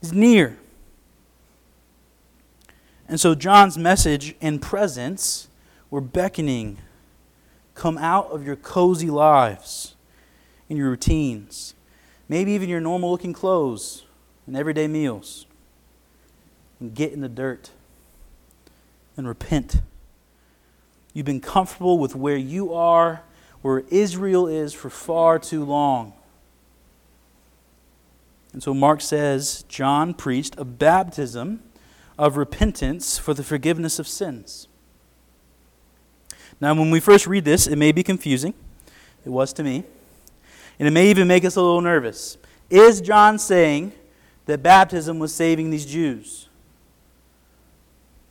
He's 0.00 0.12
near. 0.12 0.56
And 3.08 3.18
so 3.18 3.34
John's 3.34 3.76
message 3.76 4.36
and 4.40 4.62
presence 4.62 5.48
were 5.90 6.00
beckoning 6.00 6.78
Come 7.74 7.98
out 7.98 8.30
of 8.30 8.46
your 8.46 8.56
cozy 8.56 9.10
lives 9.10 9.94
and 10.68 10.78
your 10.78 10.90
routines. 10.90 11.74
maybe 12.28 12.52
even 12.52 12.68
your 12.68 12.80
normal 12.80 13.10
looking 13.10 13.32
clothes 13.32 14.04
and 14.46 14.56
everyday 14.56 14.86
meals, 14.86 15.46
and 16.80 16.94
get 16.94 17.12
in 17.12 17.20
the 17.20 17.28
dirt 17.28 17.70
and 19.16 19.26
repent. 19.26 19.80
You've 21.12 21.26
been 21.26 21.40
comfortable 21.40 21.98
with 21.98 22.14
where 22.14 22.36
you 22.36 22.74
are, 22.74 23.22
where 23.62 23.84
Israel 23.90 24.46
is 24.46 24.72
for 24.72 24.90
far 24.90 25.38
too 25.38 25.64
long. 25.64 26.12
And 28.52 28.62
so 28.62 28.74
Mark 28.74 29.00
says 29.00 29.64
John 29.68 30.14
preached 30.14 30.58
a 30.58 30.64
baptism 30.64 31.62
of 32.18 32.36
repentance 32.36 33.18
for 33.18 33.34
the 33.34 33.42
forgiveness 33.42 33.98
of 33.98 34.06
sins. 34.06 34.68
Now, 36.64 36.72
when 36.72 36.90
we 36.90 36.98
first 36.98 37.26
read 37.26 37.44
this, 37.44 37.66
it 37.66 37.76
may 37.76 37.92
be 37.92 38.02
confusing. 38.02 38.54
It 39.26 39.28
was 39.28 39.52
to 39.52 39.62
me. 39.62 39.84
And 40.78 40.88
it 40.88 40.92
may 40.92 41.10
even 41.10 41.28
make 41.28 41.44
us 41.44 41.56
a 41.56 41.60
little 41.60 41.82
nervous. 41.82 42.38
Is 42.70 43.02
John 43.02 43.38
saying 43.38 43.92
that 44.46 44.62
baptism 44.62 45.18
was 45.18 45.34
saving 45.34 45.68
these 45.68 45.84
Jews? 45.84 46.48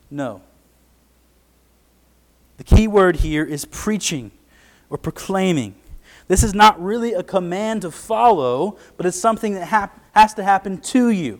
No. 0.10 0.42
The 2.58 2.64
key 2.64 2.88
word 2.88 3.18
here 3.18 3.46
is 3.46 3.66
preaching 3.66 4.32
or 4.90 4.98
proclaiming. 4.98 5.76
This 6.28 6.42
is 6.42 6.56
not 6.56 6.82
really 6.84 7.14
a 7.14 7.22
command 7.22 7.84
to 7.84 7.92
follow, 7.92 8.80
but 8.98 9.06
it's 9.06 9.16
something 9.16 9.54
that 9.54 9.68
hap- 9.68 10.04
has 10.16 10.34
to 10.34 10.44
happen 10.44 10.80
to 10.80 11.10
you. 11.10 11.40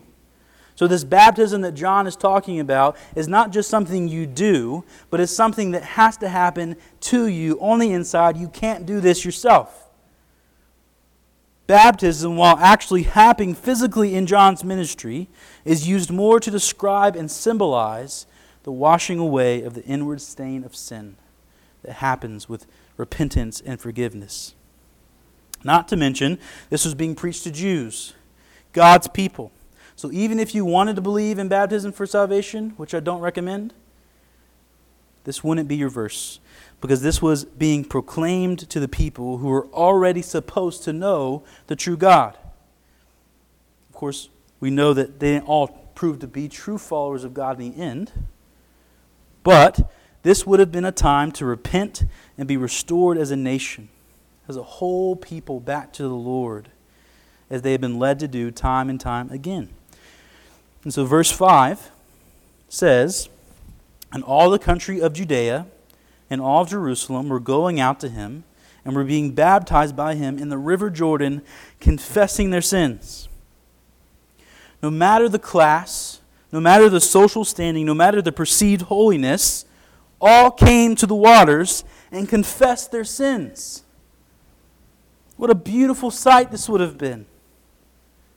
So, 0.76 0.88
this 0.88 1.04
baptism 1.04 1.62
that 1.62 1.74
John 1.74 2.08
is 2.08 2.16
talking 2.16 2.60
about 2.60 2.98
is 3.16 3.28
not 3.28 3.52
just 3.52 3.70
something 3.70 4.08
you 4.08 4.26
do, 4.26 4.84
but 5.12 5.20
it's 5.20 5.32
something 5.32 5.72
that 5.72 5.84
has 5.84 6.18
to 6.18 6.30
happen 6.30 6.78
to 7.02 7.28
you, 7.28 7.60
only 7.60 7.92
inside. 7.92 8.38
You 8.38 8.48
can't 8.48 8.86
do 8.86 9.00
this 9.00 9.24
yourself. 9.24 9.84
Baptism, 11.68 12.36
while 12.36 12.58
actually 12.58 13.04
happening 13.04 13.54
physically 13.54 14.16
in 14.16 14.26
John's 14.26 14.64
ministry, 14.64 15.30
is 15.64 15.88
used 15.88 16.12
more 16.12 16.40
to 16.40 16.52
describe 16.52 17.16
and 17.16 17.30
symbolize 17.30 18.26
the 18.64 18.72
washing 18.72 19.20
away 19.20 19.62
of 19.62 19.74
the 19.76 19.84
inward 19.84 20.22
stain 20.22 20.64
of 20.64 20.76
sin 20.76 21.16
that 21.84 21.94
happens 21.94 22.50
with 22.50 22.66
repentance 22.98 23.62
and 23.62 23.80
forgiveness. 23.80 24.56
Not 25.64 25.88
to 25.90 25.96
mention, 25.96 26.40
this 26.70 26.84
was 26.84 26.96
being 26.96 27.16
preached 27.16 27.44
to 27.44 27.52
Jews, 27.52 28.14
God's 28.74 29.08
people. 29.08 29.52
So 29.96 30.12
even 30.12 30.40
if 30.40 30.56
you 30.56 30.66
wanted 30.66 30.96
to 30.96 31.02
believe 31.02 31.40
in 31.40 31.48
baptism 31.48 31.92
for 31.92 32.06
salvation, 32.06 32.72
which 32.78 32.94
I 32.94 33.00
don't 33.00 33.22
recommend, 33.22 33.74
this 35.24 35.44
wouldn't 35.44 35.68
be 35.68 35.76
your 35.76 35.90
verse 35.90 36.40
because 36.82 37.02
this 37.02 37.22
was 37.22 37.46
being 37.46 37.86
proclaimed 37.86 38.70
to 38.70 38.80
the 38.80 38.90
people 38.90 39.38
who 39.38 39.48
were 39.48 39.68
already 39.68 40.22
supposed 40.22 40.84
to 40.84 40.92
know 40.92 41.44
the 41.68 41.78
true 41.78 41.96
God. 41.96 42.38
Of 43.90 43.96
course, 43.96 44.28
we 44.60 44.70
know 44.70 44.94
that 44.94 45.20
they 45.20 45.34
didn't 45.34 45.48
all 45.48 45.68
prove 45.96 46.20
to 46.20 46.28
be 46.28 46.50
true 46.50 46.78
followers 46.78 47.24
of 47.24 47.34
God 47.34 47.60
in 47.62 47.72
the 47.72 47.82
end, 47.82 48.12
but 49.44 49.90
this 50.24 50.46
would 50.46 50.60
have 50.60 50.72
been 50.72 50.84
a 50.84 50.92
time 50.92 51.32
to 51.34 51.46
repent 51.46 52.04
and 52.38 52.48
be 52.48 52.58
restored 52.58 53.18
as 53.18 53.32
a 53.32 53.36
nation, 53.38 53.88
as 54.50 54.58
a 54.58 54.64
whole 54.64 55.16
people 55.16 55.62
back 55.62 55.94
to 55.94 56.04
the 56.04 56.10
Lord, 56.10 56.70
as 57.50 57.62
they 57.62 57.72
had 57.72 57.80
been 57.82 57.98
led 58.00 58.20
to 58.20 58.28
do 58.28 58.52
time 58.52 58.90
and 58.90 59.00
time 59.00 59.30
again. 59.30 59.70
And 60.84 60.94
so, 60.94 61.06
verse 61.06 61.32
5 61.32 61.92
says, 62.68 63.30
And 64.12 64.24
all 64.24 64.50
the 64.50 64.60
country 64.60 65.02
of 65.02 65.14
Judea 65.14 65.68
and 66.30 66.42
all 66.42 66.64
of 66.64 66.70
Jerusalem 66.70 67.30
were 67.30 67.40
going 67.40 67.80
out 67.80 68.00
to 68.02 68.10
him 68.10 68.44
and 68.84 68.96
were 68.96 69.04
being 69.04 69.32
baptized 69.32 69.96
by 69.96 70.16
him 70.16 70.38
in 70.38 70.50
the 70.50 70.58
river 70.58 70.90
Jordan, 70.90 71.42
confessing 71.80 72.50
their 72.50 72.62
sins. 72.62 73.30
No 74.82 74.92
matter 74.92 75.30
the 75.30 75.40
class, 75.40 76.20
no 76.52 76.60
matter 76.60 76.90
the 76.90 77.00
social 77.00 77.46
standing, 77.46 77.86
no 77.86 77.94
matter 77.94 78.22
the 78.22 78.34
perceived 78.34 78.84
holiness, 78.84 79.66
all 80.20 80.52
came 80.52 80.96
to 80.96 81.08
the 81.08 81.16
waters 81.16 81.86
and 82.12 82.28
confessed 82.28 82.92
their 82.92 83.06
sins. 83.06 83.84
What 85.38 85.50
a 85.50 85.56
beautiful 85.56 86.12
sight 86.12 86.52
this 86.52 86.68
would 86.68 86.82
have 86.82 86.98
been 86.98 87.26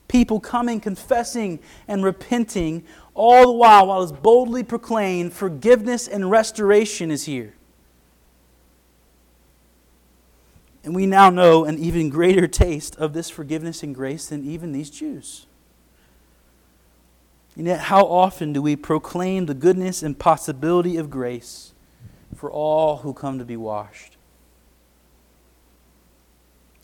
people 0.07 0.39
coming, 0.39 0.79
confessing, 0.79 1.59
and 1.87 2.03
repenting, 2.03 2.83
all 3.13 3.47
the 3.47 3.51
while, 3.51 3.87
while 3.87 4.03
it's 4.03 4.11
boldly 4.11 4.63
proclaimed, 4.63 5.33
forgiveness 5.33 6.07
and 6.07 6.29
restoration 6.29 7.11
is 7.11 7.25
here. 7.25 7.53
And 10.83 10.95
we 10.95 11.05
now 11.05 11.29
know 11.29 11.65
an 11.65 11.77
even 11.77 12.09
greater 12.09 12.47
taste 12.47 12.95
of 12.95 13.13
this 13.13 13.29
forgiveness 13.29 13.83
and 13.83 13.93
grace 13.93 14.27
than 14.27 14.49
even 14.49 14.71
these 14.71 14.89
Jews. 14.89 15.45
And 17.57 17.65
yet, 17.65 17.79
how 17.81 18.05
often 18.05 18.53
do 18.53 18.61
we 18.61 18.75
proclaim 18.75 19.47
the 19.47 19.55
goodness 19.55 20.03
and 20.03 20.17
possibility 20.17 20.95
of 20.95 21.09
grace 21.09 21.73
for 22.35 22.51
all 22.51 22.97
who 22.97 23.13
come 23.13 23.39
to 23.39 23.45
be 23.45 23.57
washed? 23.57 24.16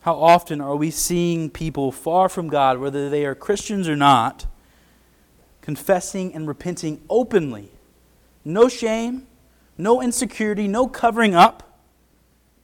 How 0.04 0.16
often 0.16 0.60
are 0.60 0.76
we 0.76 0.92
seeing 0.92 1.50
people 1.50 1.90
far 1.90 2.28
from 2.28 2.50
God, 2.50 2.78
whether 2.78 3.10
they 3.10 3.26
are 3.26 3.34
Christians 3.34 3.88
or 3.88 3.96
not, 3.96 4.48
confessing 5.62 6.36
and 6.36 6.46
repenting 6.46 7.02
openly? 7.10 7.72
No 8.44 8.68
shame, 8.68 9.28
no 9.78 10.02
insecurity, 10.02 10.68
no 10.68 10.88
covering 10.88 11.36
up. 11.36 11.80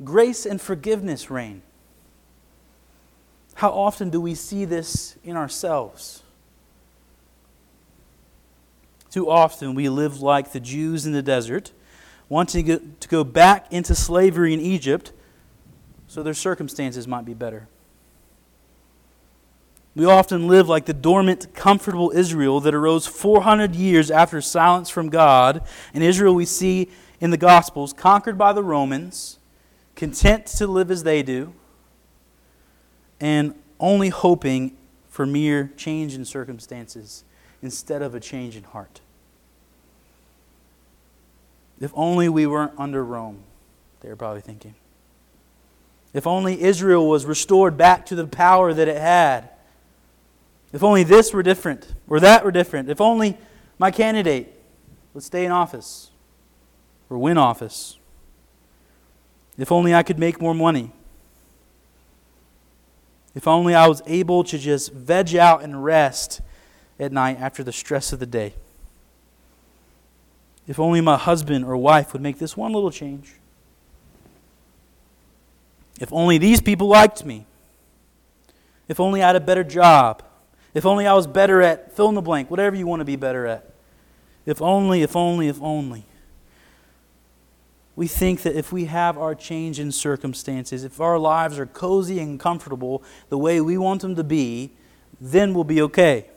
Grace 0.03 0.45
and 0.45 0.59
forgiveness 0.59 1.31
reign. 1.31 1.61
How 3.55 3.69
often 3.69 4.09
do 4.09 4.19
we 4.19 4.35
see 4.35 4.65
this 4.65 5.15
in 5.23 5.37
ourselves? 5.37 6.23
Too 9.11 9.29
often 9.29 9.75
we 9.75 9.87
live 9.87 10.21
like 10.21 10.51
the 10.51 10.59
Jews 10.59 11.05
in 11.05 11.13
the 11.13 11.21
desert, 11.21 11.71
wanting 12.27 12.65
to 12.99 13.07
go 13.07 13.23
back 13.23 13.71
into 13.71 13.95
slavery 13.95 14.53
in 14.53 14.59
Egypt 14.59 15.13
so 16.09 16.23
their 16.23 16.33
circumstances 16.33 17.07
might 17.07 17.23
be 17.23 17.35
better. 17.35 17.67
We 19.95 20.05
often 20.05 20.47
live 20.47 20.67
like 20.67 20.85
the 20.85 20.93
dormant, 20.93 21.53
comfortable 21.53 22.11
Israel 22.13 22.59
that 22.61 22.73
arose 22.73 23.05
400 23.05 23.75
years 23.75 24.09
after 24.09 24.41
silence 24.41 24.89
from 24.89 25.09
God. 25.09 25.61
In 25.93 26.01
Israel, 26.01 26.33
we 26.33 26.45
see 26.45 26.89
in 27.21 27.29
the 27.29 27.37
Gospels, 27.37 27.93
conquered 27.93 28.37
by 28.37 28.53
the 28.53 28.63
Romans, 28.63 29.37
content 29.95 30.47
to 30.47 30.65
live 30.65 30.89
as 30.89 31.03
they 31.03 31.21
do, 31.21 31.53
and 33.19 33.53
only 33.79 34.09
hoping 34.09 34.75
for 35.09 35.25
mere 35.25 35.71
change 35.77 36.15
in 36.15 36.25
circumstances 36.25 37.23
instead 37.61 38.01
of 38.01 38.15
a 38.15 38.19
change 38.19 38.55
in 38.55 38.63
heart. 38.63 39.01
If 41.79 41.91
only 41.93 42.29
we 42.29 42.47
weren't 42.47 42.73
under 42.77 43.03
Rome, 43.03 43.43
they're 43.99 44.15
probably 44.15 44.41
thinking. 44.41 44.75
If 46.13 46.25
only 46.25 46.61
Israel 46.61 47.07
was 47.07 47.25
restored 47.25 47.77
back 47.77 48.05
to 48.07 48.15
the 48.15 48.25
power 48.25 48.73
that 48.73 48.87
it 48.87 48.97
had. 48.97 49.49
If 50.73 50.83
only 50.83 51.03
this 51.03 51.33
were 51.33 51.43
different 51.43 51.93
or 52.07 52.19
that 52.19 52.43
were 52.43 52.51
different. 52.51 52.89
If 52.89 53.01
only 53.01 53.37
my 53.77 53.91
candidate 53.91 54.53
would 55.13 55.23
stay 55.23 55.45
in 55.45 55.51
office 55.51 56.11
or 57.09 57.17
win 57.17 57.37
office. 57.37 57.97
If 59.57 59.71
only 59.71 59.93
I 59.93 60.03
could 60.03 60.19
make 60.19 60.41
more 60.41 60.55
money. 60.55 60.91
If 63.35 63.47
only 63.47 63.75
I 63.75 63.87
was 63.87 64.01
able 64.07 64.43
to 64.45 64.57
just 64.57 64.91
veg 64.91 65.35
out 65.35 65.63
and 65.63 65.83
rest 65.83 66.41
at 66.99 67.11
night 67.11 67.39
after 67.39 67.63
the 67.63 67.71
stress 67.71 68.11
of 68.11 68.19
the 68.19 68.25
day. 68.25 68.53
If 70.67 70.79
only 70.79 71.01
my 71.01 71.17
husband 71.17 71.65
or 71.65 71.77
wife 71.77 72.13
would 72.13 72.21
make 72.21 72.37
this 72.37 72.55
one 72.55 72.73
little 72.73 72.91
change. 72.91 73.33
If 75.99 76.11
only 76.13 76.37
these 76.37 76.61
people 76.61 76.87
liked 76.87 77.25
me. 77.25 77.45
If 78.87 78.99
only 78.99 79.21
I 79.21 79.27
had 79.27 79.35
a 79.35 79.41
better 79.41 79.63
job. 79.63 80.23
If 80.73 80.85
only 80.85 81.05
I 81.05 81.13
was 81.13 81.27
better 81.27 81.61
at 81.61 81.95
fill 81.95 82.09
in 82.09 82.15
the 82.15 82.21
blank, 82.21 82.49
whatever 82.49 82.75
you 82.75 82.87
want 82.87 83.01
to 83.01 83.05
be 83.05 83.15
better 83.15 83.45
at. 83.45 83.69
If 84.45 84.61
only, 84.61 85.01
if 85.01 85.15
only, 85.15 85.47
if 85.47 85.61
only. 85.61 86.05
We 87.95 88.07
think 88.07 88.43
that 88.43 88.55
if 88.55 88.71
we 88.71 88.85
have 88.85 89.17
our 89.17 89.35
change 89.35 89.79
in 89.79 89.91
circumstances, 89.91 90.85
if 90.85 91.01
our 91.01 91.19
lives 91.19 91.59
are 91.59 91.65
cozy 91.65 92.19
and 92.19 92.39
comfortable 92.39 93.03
the 93.27 93.37
way 93.37 93.59
we 93.59 93.77
want 93.77 94.01
them 94.01 94.15
to 94.15 94.23
be, 94.23 94.71
then 95.19 95.53
we'll 95.53 95.65
be 95.65 95.81
okay. 95.81 96.27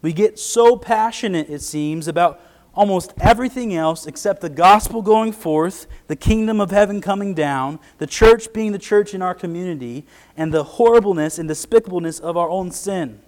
We 0.00 0.12
get 0.12 0.38
so 0.38 0.76
passionate, 0.76 1.50
it 1.50 1.60
seems, 1.60 2.08
about 2.08 2.40
almost 2.74 3.12
everything 3.20 3.74
else 3.74 4.06
except 4.06 4.40
the 4.40 4.48
gospel 4.48 5.02
going 5.02 5.32
forth, 5.32 5.86
the 6.06 6.16
kingdom 6.16 6.60
of 6.60 6.70
heaven 6.70 7.00
coming 7.00 7.34
down, 7.34 7.78
the 7.98 8.06
church 8.06 8.52
being 8.52 8.72
the 8.72 8.78
church 8.78 9.14
in 9.14 9.22
our 9.22 9.34
community, 9.34 10.04
and 10.36 10.52
the 10.52 10.64
horribleness 10.64 11.38
and 11.38 11.48
despicableness 11.48 12.20
of 12.20 12.36
our 12.36 12.48
own 12.48 12.70
sin. 12.70 13.20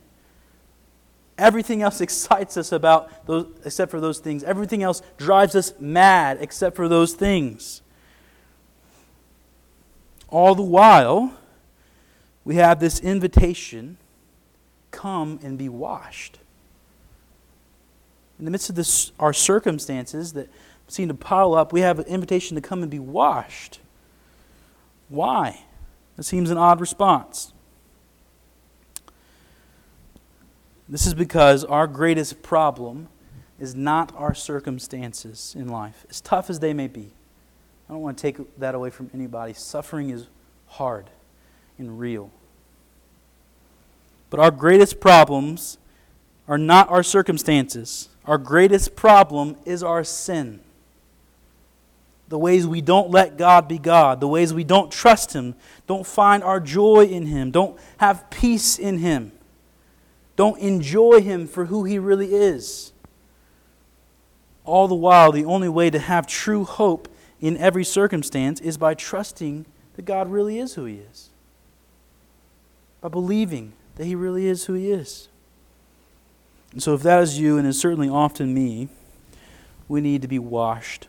Everything 1.36 1.82
else 1.82 2.00
excites 2.00 2.56
us 2.56 2.72
about 2.72 3.26
those 3.26 3.46
except 3.64 3.90
for 3.90 4.00
those 4.00 4.18
things. 4.18 4.42
Everything 4.44 4.82
else 4.82 5.02
drives 5.16 5.54
us 5.54 5.74
mad 5.78 6.38
except 6.40 6.76
for 6.76 6.88
those 6.88 7.12
things. 7.14 7.82
All 10.28 10.54
the 10.54 10.62
while, 10.62 11.34
we 12.44 12.56
have 12.56 12.80
this 12.80 12.98
invitation 12.98 13.98
come 14.90 15.38
and 15.42 15.56
be 15.58 15.68
washed. 15.68 16.38
In 18.38 18.44
the 18.44 18.50
midst 18.50 18.68
of 18.68 18.76
this, 18.76 19.12
our 19.18 19.32
circumstances 19.32 20.32
that 20.32 20.48
seem 20.88 21.08
to 21.08 21.14
pile 21.14 21.54
up, 21.54 21.72
we 21.72 21.80
have 21.80 21.98
an 21.98 22.06
invitation 22.06 22.54
to 22.56 22.60
come 22.60 22.82
and 22.82 22.90
be 22.90 22.98
washed. 22.98 23.80
Why? 25.08 25.62
It 26.18 26.24
seems 26.24 26.50
an 26.50 26.58
odd 26.58 26.80
response. 26.80 27.52
This 30.88 31.06
is 31.06 31.14
because 31.14 31.64
our 31.64 31.86
greatest 31.86 32.42
problem 32.42 33.08
is 33.58 33.74
not 33.74 34.12
our 34.16 34.34
circumstances 34.34 35.54
in 35.56 35.68
life, 35.68 36.04
as 36.10 36.20
tough 36.20 36.50
as 36.50 36.60
they 36.60 36.74
may 36.74 36.88
be. 36.88 37.12
I 37.88 37.92
don't 37.92 38.02
want 38.02 38.18
to 38.18 38.22
take 38.22 38.58
that 38.58 38.74
away 38.74 38.90
from 38.90 39.10
anybody. 39.14 39.52
Suffering 39.52 40.10
is 40.10 40.26
hard 40.66 41.08
and 41.78 41.98
real. 41.98 42.30
But 44.30 44.40
our 44.40 44.50
greatest 44.50 45.00
problems 45.00 45.78
are 46.48 46.58
not 46.58 46.90
our 46.90 47.02
circumstances. 47.02 48.08
Our 48.26 48.38
greatest 48.38 48.96
problem 48.96 49.56
is 49.64 49.82
our 49.82 50.02
sin. 50.02 50.60
The 52.28 52.38
ways 52.38 52.66
we 52.66 52.80
don't 52.80 53.10
let 53.10 53.36
God 53.36 53.68
be 53.68 53.78
God, 53.78 54.20
the 54.20 54.28
ways 54.28 54.54
we 54.54 54.64
don't 54.64 54.90
trust 54.90 55.34
Him, 55.34 55.54
don't 55.86 56.06
find 56.06 56.42
our 56.42 56.58
joy 56.58 57.04
in 57.04 57.26
Him, 57.26 57.50
don't 57.50 57.78
have 57.98 58.30
peace 58.30 58.78
in 58.78 58.98
Him, 58.98 59.32
don't 60.36 60.58
enjoy 60.58 61.20
Him 61.20 61.46
for 61.46 61.66
who 61.66 61.84
He 61.84 61.98
really 61.98 62.34
is. 62.34 62.92
All 64.64 64.88
the 64.88 64.94
while, 64.94 65.30
the 65.30 65.44
only 65.44 65.68
way 65.68 65.90
to 65.90 65.98
have 65.98 66.26
true 66.26 66.64
hope 66.64 67.08
in 67.40 67.58
every 67.58 67.84
circumstance 67.84 68.58
is 68.60 68.78
by 68.78 68.94
trusting 68.94 69.66
that 69.96 70.06
God 70.06 70.30
really 70.30 70.58
is 70.58 70.74
who 70.74 70.86
He 70.86 70.94
is, 70.94 71.28
by 73.02 73.08
believing 73.08 73.74
that 73.96 74.06
He 74.06 74.14
really 74.14 74.46
is 74.46 74.64
who 74.64 74.72
He 74.72 74.90
is. 74.90 75.28
And 76.74 76.82
so, 76.82 76.92
if 76.94 77.02
that 77.04 77.22
is 77.22 77.38
you, 77.38 77.56
and 77.56 77.68
is 77.68 77.78
certainly 77.78 78.08
often 78.08 78.52
me, 78.52 78.88
we 79.86 80.00
need 80.00 80.22
to 80.22 80.28
be 80.28 80.40
washed, 80.40 81.06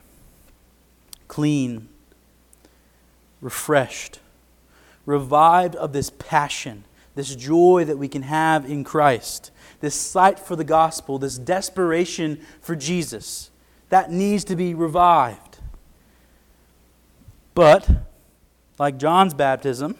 clean, 1.28 1.89
refreshed, 3.41 4.19
revived 5.08 5.75
of 5.75 5.91
this 5.91 6.12
passion, 6.12 6.84
this 7.15 7.36
joy 7.36 7.84
that 7.84 7.97
we 7.97 8.08
can 8.08 8.21
have 8.21 8.69
in 8.69 8.84
Christ, 8.84 9.49
this 9.80 9.95
sight 9.95 10.38
for 10.38 10.56
the 10.56 10.63
gospel, 10.63 11.17
this 11.17 11.39
desperation 11.39 12.45
for 12.62 12.75
Jesus. 12.75 13.49
That 13.89 14.12
needs 14.12 14.43
to 14.43 14.56
be 14.56 14.75
revived. 14.75 15.58
But, 17.56 17.89
like 18.78 18.99
John's 18.99 19.34
baptism, 19.34 19.97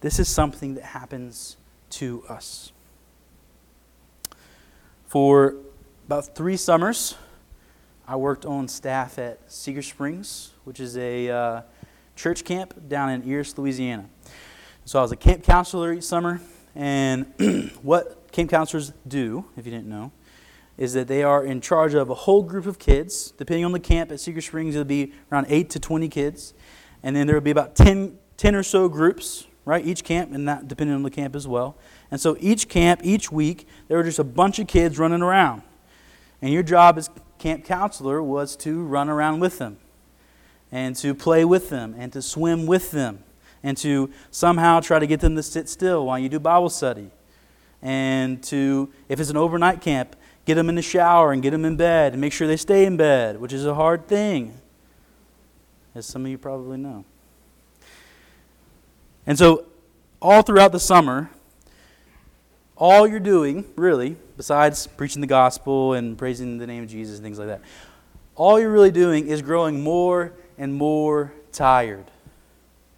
this 0.00 0.18
is 0.18 0.28
something 0.28 0.74
that 0.74 0.82
happens 0.82 1.58
to 1.90 2.24
us. 2.28 2.72
For 5.14 5.54
about 6.08 6.34
three 6.34 6.56
summers, 6.56 7.14
I 8.04 8.16
worked 8.16 8.44
on 8.44 8.66
staff 8.66 9.16
at 9.16 9.38
Cedar 9.46 9.80
Springs, 9.80 10.50
which 10.64 10.80
is 10.80 10.96
a 10.96 11.30
uh, 11.30 11.62
church 12.16 12.44
camp 12.44 12.88
down 12.88 13.10
in 13.10 13.28
Eros, 13.28 13.56
Louisiana. 13.56 14.06
So 14.84 14.98
I 14.98 15.02
was 15.02 15.12
a 15.12 15.16
camp 15.16 15.44
counselor 15.44 15.92
each 15.92 16.02
summer, 16.02 16.40
and 16.74 17.32
what 17.82 18.32
camp 18.32 18.50
counselors 18.50 18.92
do, 19.06 19.44
if 19.56 19.64
you 19.64 19.70
didn't 19.70 19.86
know, 19.86 20.10
is 20.76 20.94
that 20.94 21.06
they 21.06 21.22
are 21.22 21.44
in 21.44 21.60
charge 21.60 21.94
of 21.94 22.10
a 22.10 22.14
whole 22.14 22.42
group 22.42 22.66
of 22.66 22.80
kids. 22.80 23.30
Depending 23.38 23.64
on 23.64 23.70
the 23.70 23.78
camp 23.78 24.10
at 24.10 24.18
Cedar 24.18 24.40
Springs, 24.40 24.74
it'll 24.74 24.84
be 24.84 25.12
around 25.30 25.46
8 25.48 25.70
to 25.70 25.78
20 25.78 26.08
kids. 26.08 26.54
And 27.04 27.14
then 27.14 27.28
there 27.28 27.36
will 27.36 27.40
be 27.40 27.52
about 27.52 27.76
10, 27.76 28.18
10 28.36 28.56
or 28.56 28.64
so 28.64 28.88
groups, 28.88 29.46
right? 29.64 29.84
Each 29.84 30.04
camp, 30.04 30.32
and 30.32 30.46
that 30.48 30.68
depending 30.68 30.94
on 30.94 31.02
the 31.02 31.10
camp 31.10 31.34
as 31.34 31.48
well. 31.48 31.76
And 32.10 32.20
so 32.20 32.36
each 32.40 32.68
camp, 32.68 33.00
each 33.02 33.32
week, 33.32 33.66
there 33.88 33.96
were 33.96 34.04
just 34.04 34.18
a 34.18 34.24
bunch 34.24 34.58
of 34.58 34.66
kids 34.66 34.98
running 34.98 35.22
around. 35.22 35.62
And 36.42 36.52
your 36.52 36.62
job 36.62 36.98
as 36.98 37.10
camp 37.38 37.64
counselor 37.64 38.22
was 38.22 38.56
to 38.56 38.82
run 38.82 39.08
around 39.08 39.40
with 39.40 39.58
them, 39.58 39.78
and 40.70 40.94
to 40.96 41.14
play 41.14 41.44
with 41.44 41.70
them, 41.70 41.94
and 41.96 42.12
to 42.12 42.20
swim 42.20 42.66
with 42.66 42.90
them, 42.90 43.24
and 43.62 43.76
to 43.78 44.10
somehow 44.30 44.80
try 44.80 44.98
to 44.98 45.06
get 45.06 45.20
them 45.20 45.36
to 45.36 45.42
sit 45.42 45.68
still 45.68 46.06
while 46.06 46.18
you 46.18 46.28
do 46.28 46.38
Bible 46.38 46.70
study. 46.70 47.10
And 47.80 48.42
to, 48.44 48.90
if 49.08 49.20
it's 49.20 49.30
an 49.30 49.36
overnight 49.36 49.80
camp, 49.80 50.16
get 50.46 50.54
them 50.54 50.68
in 50.68 50.74
the 50.74 50.82
shower 50.82 51.32
and 51.32 51.42
get 51.42 51.50
them 51.50 51.64
in 51.64 51.76
bed 51.76 52.12
and 52.12 52.20
make 52.20 52.32
sure 52.32 52.46
they 52.46 52.56
stay 52.56 52.84
in 52.84 52.96
bed, 52.96 53.40
which 53.40 53.52
is 53.52 53.66
a 53.66 53.74
hard 53.74 54.08
thing, 54.08 54.58
as 55.94 56.06
some 56.06 56.24
of 56.24 56.30
you 56.30 56.38
probably 56.38 56.76
know. 56.78 57.04
And 59.26 59.38
so, 59.38 59.66
all 60.20 60.42
throughout 60.42 60.72
the 60.72 60.80
summer, 60.80 61.30
all 62.76 63.06
you're 63.06 63.20
doing, 63.20 63.64
really, 63.76 64.16
besides 64.36 64.86
preaching 64.86 65.20
the 65.20 65.26
gospel 65.26 65.92
and 65.94 66.16
praising 66.18 66.58
the 66.58 66.66
name 66.66 66.82
of 66.82 66.88
Jesus 66.88 67.16
and 67.16 67.24
things 67.24 67.38
like 67.38 67.48
that, 67.48 67.60
all 68.34 68.58
you're 68.58 68.72
really 68.72 68.90
doing 68.90 69.28
is 69.28 69.42
growing 69.42 69.82
more 69.82 70.32
and 70.58 70.74
more 70.74 71.32
tired 71.52 72.10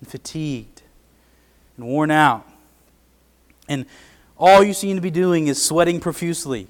and 0.00 0.08
fatigued 0.08 0.82
and 1.76 1.86
worn 1.86 2.10
out. 2.10 2.46
And 3.68 3.86
all 4.38 4.62
you 4.62 4.72
seem 4.72 4.96
to 4.96 5.02
be 5.02 5.10
doing 5.10 5.48
is 5.48 5.62
sweating 5.62 6.00
profusely 6.00 6.68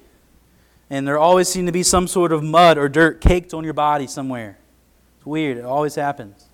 and 0.89 1.07
there 1.07 1.17
always 1.17 1.49
seems 1.49 1.67
to 1.67 1.71
be 1.71 1.83
some 1.83 2.07
sort 2.07 2.31
of 2.31 2.43
mud 2.43 2.77
or 2.77 2.87
dirt 2.87 3.19
caked 3.19 3.53
on 3.53 3.63
your 3.63 3.73
body 3.73 4.07
somewhere. 4.07 4.57
It's 5.17 5.25
weird. 5.25 5.57
It 5.57 5.65
always 5.65 5.95
happens. 5.95 6.46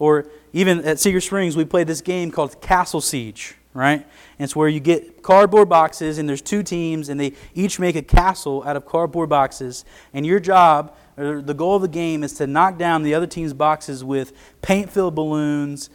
Or 0.00 0.26
even 0.52 0.84
at 0.84 0.98
Cedar 0.98 1.20
Springs, 1.20 1.56
we 1.56 1.64
played 1.64 1.86
this 1.86 2.00
game 2.00 2.32
called 2.32 2.60
Castle 2.62 3.02
Siege, 3.02 3.54
right? 3.74 4.00
And 4.00 4.44
it's 4.44 4.56
where 4.56 4.66
you 4.66 4.80
get 4.80 5.22
cardboard 5.22 5.68
boxes, 5.68 6.16
and 6.16 6.26
there's 6.26 6.40
two 6.40 6.62
teams, 6.62 7.10
and 7.10 7.20
they 7.20 7.34
each 7.54 7.78
make 7.78 7.94
a 7.94 8.02
castle 8.02 8.64
out 8.66 8.76
of 8.76 8.86
cardboard 8.86 9.28
boxes. 9.28 9.84
And 10.14 10.24
your 10.26 10.40
job, 10.40 10.96
or 11.18 11.42
the 11.42 11.52
goal 11.52 11.76
of 11.76 11.82
the 11.82 11.88
game, 11.88 12.24
is 12.24 12.32
to 12.34 12.46
knock 12.46 12.78
down 12.78 13.02
the 13.02 13.14
other 13.14 13.26
team's 13.26 13.52
boxes 13.52 14.02
with 14.02 14.32
paint 14.62 14.90
filled 14.90 15.14
balloons, 15.14 15.90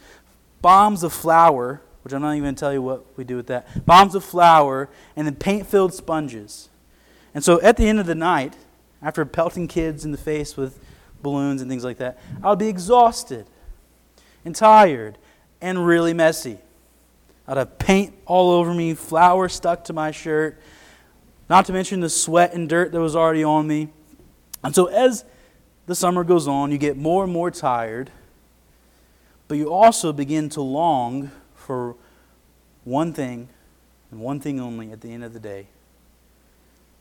bombs 0.62 1.02
of 1.02 1.12
flour, 1.12 1.82
which 2.02 2.14
I'm 2.14 2.22
not 2.22 2.30
even 2.30 2.44
going 2.44 2.54
to 2.54 2.60
tell 2.60 2.72
you 2.72 2.82
what 2.82 3.04
we 3.16 3.24
do 3.24 3.34
with 3.34 3.48
that, 3.48 3.84
bombs 3.84 4.14
of 4.14 4.22
flour, 4.22 4.88
and 5.16 5.26
then 5.26 5.34
paint 5.34 5.66
filled 5.66 5.92
sponges. 5.92 6.68
And 7.34 7.42
so 7.42 7.60
at 7.60 7.76
the 7.76 7.88
end 7.88 7.98
of 7.98 8.06
the 8.06 8.14
night, 8.14 8.54
after 9.02 9.24
pelting 9.24 9.66
kids 9.66 10.04
in 10.04 10.12
the 10.12 10.18
face 10.18 10.56
with 10.56 10.78
balloons 11.22 11.60
and 11.60 11.68
things 11.68 11.82
like 11.82 11.98
that, 11.98 12.20
I 12.40 12.50
would 12.50 12.60
be 12.60 12.68
exhausted 12.68 13.46
and 14.46 14.54
tired 14.54 15.18
and 15.60 15.86
really 15.86 16.14
messy. 16.14 16.58
I'd 17.46 17.58
have 17.58 17.78
paint 17.78 18.14
all 18.24 18.50
over 18.50 18.72
me, 18.72 18.94
flour 18.94 19.48
stuck 19.48 19.84
to 19.84 19.92
my 19.92 20.10
shirt, 20.10 20.58
not 21.50 21.66
to 21.66 21.72
mention 21.72 22.00
the 22.00 22.08
sweat 22.08 22.54
and 22.54 22.68
dirt 22.68 22.92
that 22.92 23.00
was 23.00 23.14
already 23.14 23.44
on 23.44 23.66
me. 23.66 23.88
And 24.64 24.74
so 24.74 24.86
as 24.86 25.24
the 25.86 25.94
summer 25.94 26.24
goes 26.24 26.48
on, 26.48 26.72
you 26.72 26.78
get 26.78 26.96
more 26.96 27.24
and 27.24 27.32
more 27.32 27.50
tired, 27.50 28.10
but 29.46 29.58
you 29.58 29.72
also 29.72 30.12
begin 30.12 30.48
to 30.50 30.62
long 30.62 31.30
for 31.54 31.94
one 32.84 33.12
thing 33.12 33.48
and 34.10 34.20
one 34.20 34.40
thing 34.40 34.58
only 34.58 34.90
at 34.90 35.02
the 35.02 35.12
end 35.12 35.22
of 35.22 35.32
the 35.34 35.40
day 35.40 35.66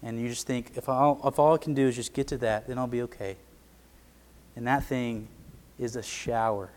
and 0.05 0.21
you 0.21 0.29
just 0.29 0.45
think, 0.45 0.71
if, 0.75 0.87
i 0.87 1.15
if 1.25 1.39
all 1.39 1.55
I 1.55 1.57
can 1.57 1.73
do 1.73 1.87
is 1.87 1.95
just 1.95 2.13
get 2.13 2.27
to 2.27 2.37
that, 2.37 2.67
then 2.67 2.77
I'll 2.77 2.85
be 2.85 3.01
okay. 3.01 3.37
And 4.55 4.67
that 4.67 4.83
thing 4.83 5.27
is 5.79 5.95
a 5.95 6.03
shower. 6.03 6.69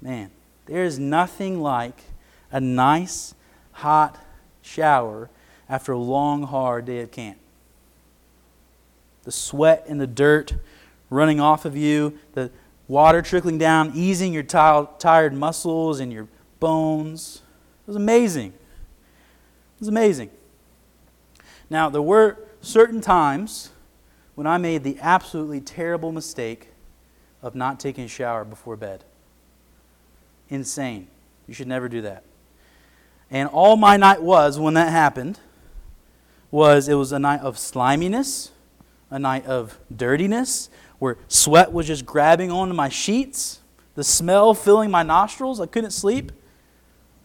Man, 0.00 0.30
there 0.66 0.84
is 0.84 0.98
nothing 0.98 1.60
like 1.60 2.00
a 2.50 2.60
nice, 2.60 3.34
hot 3.72 4.18
shower 4.62 5.30
after 5.68 5.92
a 5.92 5.98
long, 5.98 6.44
hard 6.44 6.84
day 6.84 7.00
at 7.00 7.12
camp. 7.12 7.38
The 9.24 9.32
sweat 9.32 9.84
and 9.88 10.00
the 10.00 10.06
dirt 10.06 10.54
running 11.10 11.40
off 11.40 11.64
of 11.64 11.76
you, 11.76 12.18
the 12.34 12.50
water 12.88 13.22
trickling 13.22 13.58
down, 13.58 13.92
easing 13.94 14.32
your 14.32 14.42
tired 14.42 15.32
muscles 15.32 15.98
and 16.00 16.12
your 16.12 16.28
bones. 16.60 17.42
It 17.84 17.88
was 17.88 17.96
amazing. 17.96 18.48
It 18.48 19.80
was 19.80 19.88
amazing. 19.88 20.30
Now, 21.68 21.88
there 21.90 22.02
were 22.02 22.38
certain 22.60 23.00
times 23.00 23.70
when 24.36 24.46
I 24.46 24.58
made 24.58 24.84
the 24.84 24.98
absolutely 25.00 25.60
terrible 25.60 26.12
mistake 26.12 26.68
of 27.42 27.54
not 27.54 27.80
taking 27.80 28.04
a 28.04 28.08
shower 28.08 28.44
before 28.44 28.76
bed. 28.76 29.04
Insane. 30.48 31.08
You 31.46 31.54
should 31.54 31.68
never 31.68 31.88
do 31.88 32.02
that. 32.02 32.24
And 33.30 33.48
all 33.48 33.76
my 33.76 33.96
night 33.96 34.22
was 34.22 34.58
when 34.58 34.74
that 34.74 34.90
happened 34.90 35.40
was 36.50 36.88
it 36.88 36.94
was 36.94 37.12
a 37.12 37.18
night 37.18 37.40
of 37.40 37.58
sliminess, 37.58 38.50
a 39.10 39.18
night 39.18 39.46
of 39.46 39.78
dirtiness, 39.94 40.70
where 40.98 41.18
sweat 41.28 41.72
was 41.72 41.86
just 41.86 42.06
grabbing 42.06 42.50
onto 42.50 42.74
my 42.74 42.88
sheets, 42.88 43.60
the 43.94 44.04
smell 44.04 44.54
filling 44.54 44.90
my 44.90 45.02
nostrils. 45.02 45.60
I 45.60 45.66
couldn't 45.66 45.90
sleep. 45.90 46.30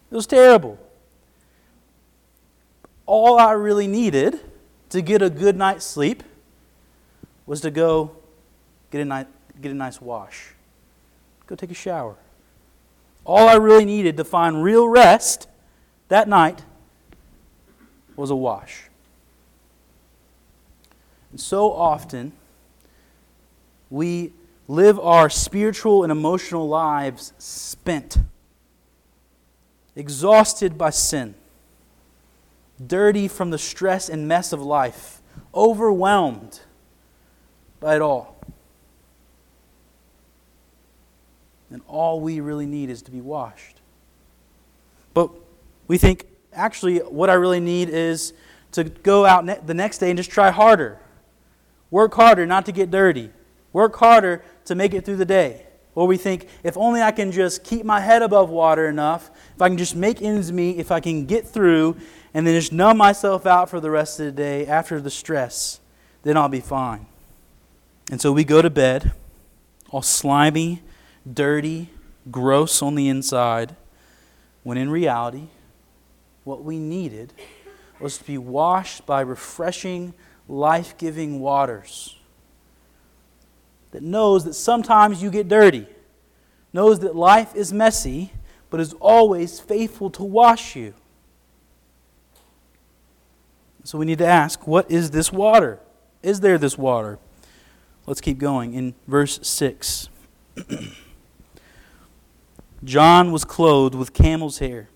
It 0.10 0.16
was 0.16 0.28
terrible 0.28 0.80
all 3.12 3.38
I 3.38 3.52
really 3.52 3.88
needed 3.88 4.40
to 4.88 5.02
get 5.02 5.22
a 5.22 5.30
good 5.30 5.58
night's 5.58 5.86
sleep 5.86 6.24
was 7.46 7.60
to 7.60 7.70
go 7.70 8.12
get 8.90 9.02
a, 9.02 9.06
night, 9.06 9.28
get 9.62 9.70
a 9.70 9.76
nice 9.76 10.00
wash, 10.02 10.54
go 11.46 11.56
take 11.56 11.72
a 11.72 11.74
shower. 11.74 12.16
All 13.26 13.48
I 13.48 13.56
really 13.56 13.86
needed 13.86 14.18
to 14.18 14.24
find 14.24 14.64
real 14.64 14.88
rest 14.88 15.48
that 16.08 16.28
night 16.28 16.64
was 18.16 18.30
a 18.30 18.36
wash. 18.36 18.90
And 21.32 21.40
so 21.40 21.72
often, 21.72 22.34
we 23.90 24.34
live 24.68 25.00
our 25.00 25.30
spiritual 25.30 26.04
and 26.04 26.12
emotional 26.12 26.68
lives 26.68 27.34
spent, 27.38 28.18
exhausted 29.96 30.78
by 30.78 30.90
sin, 30.90 31.36
dirty 32.86 33.28
from 33.28 33.52
the 33.52 33.58
stress 33.58 34.10
and 34.10 34.28
mess 34.28 34.52
of 34.52 34.62
life, 34.62 35.22
overwhelmed 35.54 36.62
by 37.80 37.96
it 37.96 38.02
all. 38.02 38.31
And 41.72 41.82
all 41.88 42.20
we 42.20 42.40
really 42.40 42.66
need 42.66 42.90
is 42.90 43.02
to 43.04 43.12
be 43.12 43.22
washed. 43.22 43.80
But 45.14 45.30
we 45.88 45.98
think, 45.98 46.28
actually, 46.54 47.00
what 47.00 47.30
I 47.30 47.34
really 47.34 47.60
need 47.60 47.90
is 47.90 48.34
to 48.74 48.84
go 48.84 49.26
out 49.26 49.46
ne- 49.46 49.60
the 49.66 49.74
next 49.74 50.00
day 50.00 50.10
and 50.10 50.18
just 50.18 50.30
try 50.30 50.52
harder. 50.52 51.00
Work 51.90 52.14
harder 52.14 52.46
not 52.46 52.66
to 52.66 52.72
get 52.72 52.92
dirty. 52.92 53.32
Work 53.74 53.96
harder 53.98 54.44
to 54.66 54.76
make 54.76 54.94
it 54.94 55.06
through 55.06 55.18
the 55.18 55.26
day. 55.26 55.66
Or 55.94 56.08
we 56.08 56.18
think, 56.18 56.48
if 56.64 56.78
only 56.78 57.02
I 57.02 57.12
can 57.12 57.32
just 57.32 57.64
keep 57.64 57.86
my 57.86 58.00
head 58.00 58.22
above 58.22 58.50
water 58.50 58.88
enough, 58.88 59.30
if 59.56 59.62
I 59.62 59.68
can 59.68 59.78
just 59.78 59.96
make 59.96 60.22
ends 60.22 60.52
meet, 60.52 60.78
if 60.78 60.92
I 60.92 61.02
can 61.02 61.26
get 61.26 61.46
through, 61.46 61.98
and 62.34 62.48
then 62.48 62.58
just 62.58 62.72
numb 62.72 62.98
myself 62.98 63.46
out 63.46 63.70
for 63.70 63.82
the 63.82 63.92
rest 63.92 64.20
of 64.20 64.28
the 64.28 64.32
day 64.32 64.66
after 64.66 65.02
the 65.02 65.10
stress, 65.10 65.82
then 66.24 66.38
I'll 66.38 66.48
be 66.48 66.62
fine. 66.62 67.08
And 68.10 68.22
so 68.22 68.32
we 68.32 68.46
go 68.46 68.62
to 68.62 68.70
bed, 68.70 69.12
all 69.90 70.02
slimy, 70.02 70.82
dirty, 71.32 71.90
gross 72.30 72.82
on 72.82 72.96
the 72.96 73.10
inside, 73.10 73.76
when 74.64 74.78
in 74.78 74.90
reality, 74.90 75.48
what 76.44 76.64
we 76.64 76.80
needed 76.80 77.34
was 78.00 78.18
to 78.18 78.24
be 78.24 78.38
washed 78.38 79.06
by 79.06 79.22
refreshing, 79.22 80.14
life 80.48 80.98
giving 80.98 81.40
waters 81.40 82.18
that 83.92 84.02
knows 84.02 84.46
that 84.46 84.54
sometimes 84.54 85.22
you 85.22 85.30
get 85.30 85.48
dirty, 85.48 85.86
knows 86.74 87.00
that 87.00 87.16
life 87.16 87.56
is 87.56 87.72
messy, 87.72 88.32
but 88.70 88.80
is 88.80 88.94
always 88.94 89.60
faithful 89.60 90.10
to 90.10 90.24
wash 90.24 90.76
you. 90.76 90.94
So 93.84 93.98
we 93.98 94.06
need 94.06 94.20
to 94.20 94.26
ask 94.26 94.66
what 94.66 94.90
is 94.90 95.12
this 95.12 95.32
water? 95.32 95.80
Is 96.24 96.40
there 96.40 96.58
this 96.58 96.78
water? 96.78 97.20
Let's 98.06 98.22
keep 98.22 98.38
going. 98.38 98.74
In 98.74 98.94
verse 99.08 99.40
6, 99.44 100.10
John 102.84 103.32
was 103.32 103.46
clothed 103.46 103.96
with 103.96 104.14
camel's 104.14 104.60
hair 104.60 104.90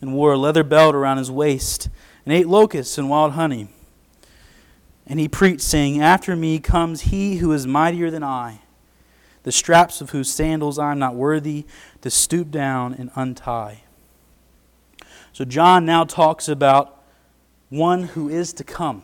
and 0.00 0.14
wore 0.14 0.32
a 0.32 0.38
leather 0.38 0.64
belt 0.64 0.94
around 0.94 1.18
his 1.18 1.30
waist 1.30 1.88
and 2.24 2.32
ate 2.32 2.48
locusts 2.48 2.96
and 2.98 3.10
wild 3.10 3.32
honey. 3.32 3.68
And 5.06 5.20
he 5.20 5.28
preached, 5.28 5.60
saying, 5.60 6.00
After 6.00 6.34
me 6.34 6.58
comes 6.58 7.02
he 7.02 7.36
who 7.36 7.52
is 7.52 7.66
mightier 7.66 8.10
than 8.10 8.22
I, 8.22 8.60
the 9.42 9.52
straps 9.52 10.00
of 10.00 10.10
whose 10.10 10.32
sandals 10.32 10.78
I 10.78 10.92
am 10.92 10.98
not 10.98 11.14
worthy 11.14 11.66
to 12.00 12.10
stoop 12.10 12.50
down 12.50 12.94
and 12.94 13.10
untie. 13.14 13.82
So 15.34 15.44
John 15.44 15.84
now 15.84 16.04
talks 16.04 16.48
about 16.48 17.02
one 17.68 18.04
who 18.04 18.28
is 18.28 18.52
to 18.54 18.64
come. 18.64 19.02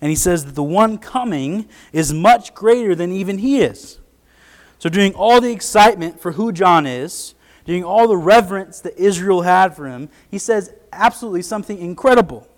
And 0.00 0.10
he 0.10 0.16
says 0.16 0.44
that 0.44 0.54
the 0.54 0.62
one 0.62 0.98
coming 0.98 1.68
is 1.92 2.12
much 2.12 2.54
greater 2.54 2.94
than 2.94 3.12
even 3.12 3.38
he 3.38 3.62
is. 3.62 3.98
So, 4.80 4.88
during 4.88 5.14
all 5.14 5.40
the 5.42 5.52
excitement 5.52 6.20
for 6.20 6.32
who 6.32 6.52
John 6.52 6.86
is, 6.86 7.34
during 7.66 7.84
all 7.84 8.08
the 8.08 8.16
reverence 8.16 8.80
that 8.80 8.96
Israel 8.96 9.42
had 9.42 9.76
for 9.76 9.86
him, 9.86 10.08
he 10.30 10.38
says 10.38 10.72
absolutely 10.90 11.42
something 11.42 11.78
incredible. 11.78 12.48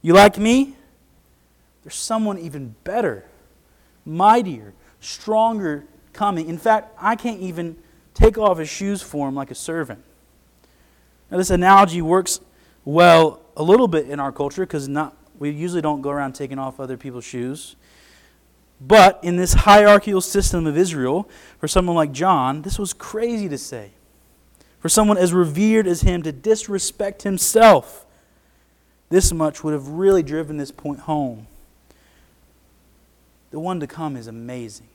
You 0.00 0.14
like 0.14 0.38
me? 0.38 0.74
There's 1.84 1.96
someone 1.96 2.38
even 2.38 2.74
better, 2.82 3.26
mightier, 4.06 4.72
stronger 5.00 5.84
coming. 6.14 6.48
In 6.48 6.56
fact, 6.56 6.96
I 6.98 7.14
can't 7.14 7.40
even 7.40 7.76
take 8.14 8.38
off 8.38 8.58
his 8.58 8.70
shoes 8.70 9.02
for 9.02 9.28
him 9.28 9.34
like 9.34 9.50
a 9.50 9.54
servant. 9.54 10.02
Now, 11.30 11.36
this 11.36 11.50
analogy 11.50 12.00
works 12.00 12.40
well 12.86 13.42
a 13.54 13.62
little 13.62 13.86
bit 13.86 14.08
in 14.08 14.18
our 14.18 14.32
culture 14.32 14.62
because 14.62 14.88
not 14.88 15.14
we 15.38 15.50
usually 15.50 15.82
don't 15.82 16.00
go 16.00 16.08
around 16.08 16.32
taking 16.32 16.58
off 16.58 16.80
other 16.80 16.96
people's 16.96 17.24
shoes. 17.24 17.76
But 18.80 19.18
in 19.22 19.36
this 19.36 19.54
hierarchical 19.54 20.20
system 20.20 20.66
of 20.66 20.76
Israel, 20.76 21.28
for 21.58 21.68
someone 21.68 21.96
like 21.96 22.12
John, 22.12 22.62
this 22.62 22.78
was 22.78 22.92
crazy 22.92 23.48
to 23.48 23.58
say. 23.58 23.92
For 24.80 24.88
someone 24.88 25.16
as 25.18 25.32
revered 25.32 25.86
as 25.86 26.02
him 26.02 26.22
to 26.22 26.32
disrespect 26.32 27.22
himself, 27.22 28.04
this 29.08 29.32
much 29.32 29.64
would 29.64 29.72
have 29.72 29.88
really 29.88 30.22
driven 30.22 30.58
this 30.58 30.70
point 30.70 31.00
home. 31.00 31.46
The 33.50 33.60
one 33.60 33.80
to 33.80 33.86
come 33.86 34.16
is 34.16 34.26
amazing. 34.26 34.88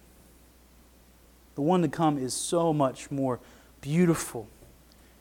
The 1.56 1.62
one 1.62 1.82
to 1.82 1.88
come 1.88 2.18
is 2.18 2.34
so 2.34 2.72
much 2.72 3.10
more 3.10 3.40
beautiful 3.82 4.48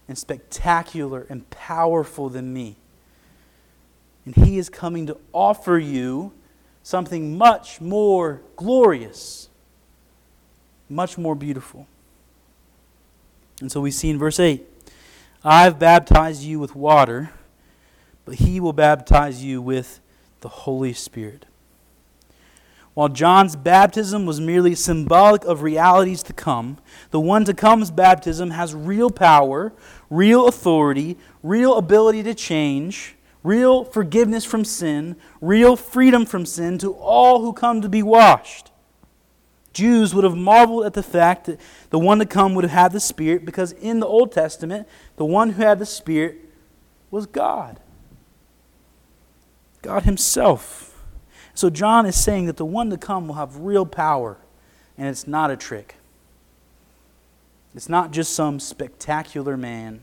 and 0.07 0.19
spectacular 0.19 1.27
and 1.29 1.49
powerful 1.51 2.29
than 2.29 2.53
me. 2.53 2.77
And 4.27 4.35
he 4.35 4.59
is 4.59 4.69
coming 4.69 5.07
to 5.07 5.17
offer 5.33 5.79
you 5.79 6.33
something 6.83 7.37
much 7.37 7.81
more 7.81 8.43
glorious, 8.57 9.49
much 10.89 11.19
more 11.19 11.35
beautiful. 11.35 11.87
And 13.61 13.71
so 13.71 13.81
we 13.81 13.91
see 13.91 14.11
in 14.11 14.19
verse 14.19 14.41
8 14.41 14.67
I've 15.45 15.79
baptized 15.79 16.43
you 16.43 16.59
with 16.59 16.75
water, 16.75 17.31
but 18.25 18.37
he 18.37 18.61
will 18.61 18.73
baptize 18.73 19.43
you 19.43 19.63
with 19.63 20.01
the 20.41 20.49
Holy 20.49 20.93
Spirit. 20.93 21.47
While 22.95 23.09
John's 23.09 23.57
baptism 23.57 24.27
was 24.27 24.41
merely 24.41 24.75
symbolic 24.75 25.45
of 25.45 25.63
realities 25.63 26.23
to 26.25 26.33
come, 26.33 26.79
the 27.13 27.21
one 27.21 27.45
to 27.45 27.55
come's 27.55 27.91
baptism 27.91 28.51
has 28.51 28.75
real 28.75 29.11
power, 29.11 29.73
real 30.11 30.49
authority, 30.49 31.17
real 31.43 31.79
ability 31.79 32.25
to 32.25 32.35
change, 32.35 33.15
real 33.43 33.85
forgiveness 33.85 34.45
from 34.45 34.65
sin, 34.65 35.17
real 35.41 35.77
freedom 35.77 36.27
from 36.27 36.45
sin 36.45 36.79
to 36.79 36.93
all 36.95 37.41
who 37.41 37.53
come 37.53 37.81
to 37.81 37.89
be 37.89 38.03
washed. 38.03 38.71
Jews 39.73 40.15
would 40.15 40.25
have 40.25 40.37
marveled 40.37 40.85
at 40.85 40.95
the 40.95 41.03
fact 41.03 41.47
that 41.47 41.61
the 41.91 41.99
one 41.99 42.19
to 42.19 42.27
come 42.27 42.55
would 42.55 42.65
have 42.65 42.73
had 42.73 42.93
the 42.93 43.01
Spirit 43.01 43.45
because 43.45 43.73
in 43.73 44.01
the 44.01 44.07
Old 44.07 44.33
Testament, 44.33 44.89
the 45.17 45.25
one 45.25 45.51
who 45.51 45.63
had 45.63 45.79
the 45.79 45.87
Spirit 45.87 46.39
was 47.11 47.27
God. 47.27 47.79
God 49.83 50.03
Himself. 50.03 51.03
So 51.55 51.71
John 51.71 52.05
is 52.07 52.17
saying 52.17 52.47
that 52.47 52.57
the 52.57 52.65
one 52.65 52.91
to 52.91 52.97
come 52.97 53.29
will 53.29 53.35
have 53.37 53.57
real 53.59 53.87
power, 53.87 54.39
and 54.99 55.09
it's 55.09 55.27
not 55.27 55.51
a 55.51 55.57
trick. 55.57 55.97
It's 57.75 57.89
not 57.89 58.11
just 58.11 58.35
some 58.35 58.59
spectacular 58.59 59.57
man. 59.57 60.03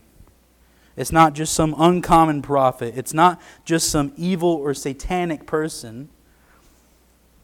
It's 0.98 1.12
not 1.12 1.32
just 1.32 1.52
some 1.52 1.74
uncommon 1.78 2.42
prophet. 2.42 2.94
It's 2.96 3.14
not 3.14 3.40
just 3.64 3.88
some 3.88 4.12
evil 4.16 4.50
or 4.50 4.74
satanic 4.74 5.46
person, 5.46 6.08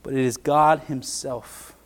but 0.02 0.12
it 0.12 0.18
is 0.18 0.36
God 0.36 0.80
Himself 0.80 1.76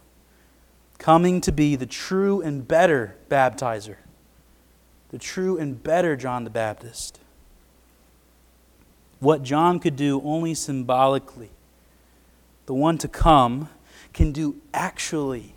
coming 0.96 1.40
to 1.42 1.52
be 1.52 1.76
the 1.76 1.87
true 1.87 2.40
and 2.40 2.66
better 2.66 3.16
baptizer, 3.28 3.96
the 5.11 5.18
true 5.18 5.59
and 5.59 5.83
better 5.83 6.16
John 6.16 6.44
the 6.44 6.50
Baptist. 6.50 7.20
What 9.20 9.42
John 9.42 9.78
could 9.78 9.94
do 9.94 10.22
only 10.24 10.54
symbolically 10.54 11.50
the 12.64 12.74
one 12.74 12.98
to 12.98 13.09
come, 13.09 13.68
can 14.12 14.33
do 14.33 14.57
actually 14.74 15.54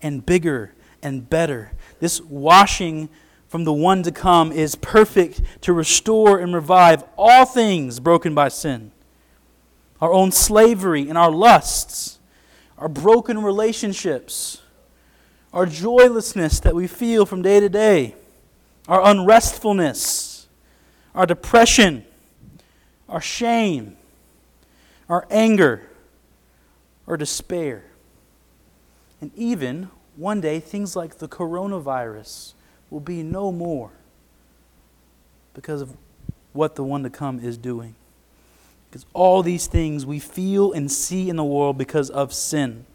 and 0.00 0.24
bigger 0.24 0.72
and 1.02 1.28
better. 1.28 1.72
This 1.98 2.20
washing 2.20 3.08
from 3.54 3.62
the 3.62 3.72
one 3.72 4.02
to 4.02 4.10
come 4.10 4.50
is 4.50 4.74
perfect 4.74 5.40
to 5.60 5.72
restore 5.72 6.40
and 6.40 6.52
revive 6.52 7.04
all 7.16 7.46
things 7.46 8.00
broken 8.00 8.34
by 8.34 8.48
sin 8.48 8.90
our 10.00 10.12
own 10.12 10.32
slavery 10.32 11.08
and 11.08 11.16
our 11.16 11.30
lusts, 11.30 12.18
our 12.78 12.88
broken 12.88 13.40
relationships, 13.40 14.60
our 15.52 15.66
joylessness 15.66 16.58
that 16.58 16.74
we 16.74 16.88
feel 16.88 17.24
from 17.24 17.42
day 17.42 17.60
to 17.60 17.68
day, 17.68 18.16
our 18.88 19.00
unrestfulness, 19.02 20.48
our 21.14 21.24
depression, 21.24 22.04
our 23.08 23.20
shame, 23.20 23.96
our 25.08 25.28
anger 25.30 25.88
our 27.06 27.16
despair. 27.16 27.84
And 29.20 29.30
even 29.36 29.90
one 30.16 30.40
day, 30.40 30.58
things 30.58 30.96
like 30.96 31.18
the 31.18 31.28
coronavirus 31.28 32.53
will 32.94 33.00
be 33.00 33.24
no 33.24 33.50
more 33.50 33.90
because 35.52 35.80
of 35.80 35.96
what 36.52 36.76
the 36.76 36.84
one 36.84 37.02
to 37.02 37.10
come 37.10 37.40
is 37.40 37.58
doing. 37.58 37.96
Because 38.88 39.04
all 39.12 39.42
these 39.42 39.66
things 39.66 40.06
we 40.06 40.20
feel 40.20 40.72
and 40.72 40.88
see 40.88 41.28
in 41.28 41.34
the 41.34 41.42
world 41.42 41.76
because 41.76 42.08
of 42.08 42.32
sin. 42.32 42.86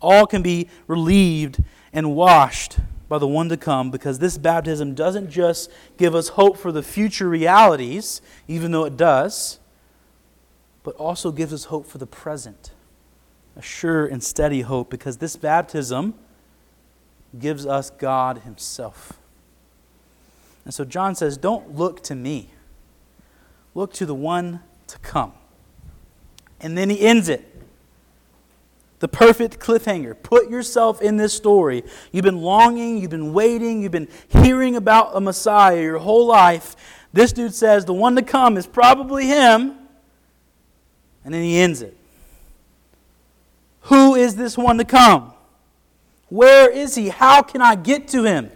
All 0.00 0.26
can 0.26 0.40
be 0.40 0.70
relieved 0.86 1.62
and 1.92 2.16
washed 2.16 2.78
by 3.06 3.18
the 3.18 3.28
one 3.28 3.50
to 3.50 3.58
come 3.58 3.90
because 3.90 4.18
this 4.18 4.38
baptism 4.38 4.94
doesn't 4.94 5.28
just 5.28 5.70
give 5.98 6.14
us 6.14 6.28
hope 6.28 6.56
for 6.56 6.72
the 6.72 6.82
future 6.82 7.28
realities, 7.28 8.22
even 8.48 8.72
though 8.72 8.86
it 8.86 8.96
does, 8.96 9.58
but 10.84 10.94
also 10.94 11.30
gives 11.30 11.52
us 11.52 11.64
hope 11.64 11.86
for 11.86 11.98
the 11.98 12.06
present. 12.06 12.70
A 13.56 13.62
sure 13.62 14.06
and 14.06 14.24
steady 14.24 14.62
hope 14.62 14.88
because 14.88 15.18
this 15.18 15.36
baptism 15.36 16.14
gives 17.38 17.66
us 17.66 17.90
God 17.90 18.38
Himself. 18.38 19.14
And 20.64 20.74
so 20.74 20.84
John 20.84 21.14
says, 21.14 21.36
Don't 21.36 21.76
look 21.76 22.02
to 22.04 22.14
me, 22.14 22.50
look 23.74 23.92
to 23.94 24.06
the 24.06 24.14
one 24.14 24.60
to 24.88 24.98
come. 24.98 25.32
And 26.60 26.76
then 26.76 26.90
he 26.90 27.00
ends 27.00 27.28
it. 27.28 27.44
The 28.98 29.08
perfect 29.08 29.58
cliffhanger. 29.58 30.20
Put 30.22 30.48
yourself 30.48 31.02
in 31.02 31.18
this 31.18 31.34
story. 31.34 31.84
You've 32.12 32.24
been 32.24 32.40
longing, 32.40 32.98
you've 32.98 33.10
been 33.10 33.34
waiting, 33.34 33.82
you've 33.82 33.92
been 33.92 34.08
hearing 34.28 34.74
about 34.74 35.14
a 35.14 35.20
Messiah 35.20 35.80
your 35.80 35.98
whole 35.98 36.26
life. 36.26 36.74
This 37.12 37.32
dude 37.32 37.54
says 37.54 37.84
the 37.84 37.92
one 37.92 38.16
to 38.16 38.22
come 38.22 38.56
is 38.56 38.66
probably 38.66 39.26
him. 39.26 39.76
And 41.24 41.34
then 41.34 41.42
he 41.42 41.58
ends 41.58 41.82
it. 41.82 41.96
Who 43.82 44.14
is 44.14 44.36
this 44.36 44.56
one 44.56 44.78
to 44.78 44.84
come? 44.84 45.32
Where 46.28 46.70
is 46.70 46.94
he? 46.94 47.08
How 47.08 47.42
can 47.42 47.62
I 47.62 47.74
get 47.74 48.08
to 48.08 48.24
him? 48.24 48.50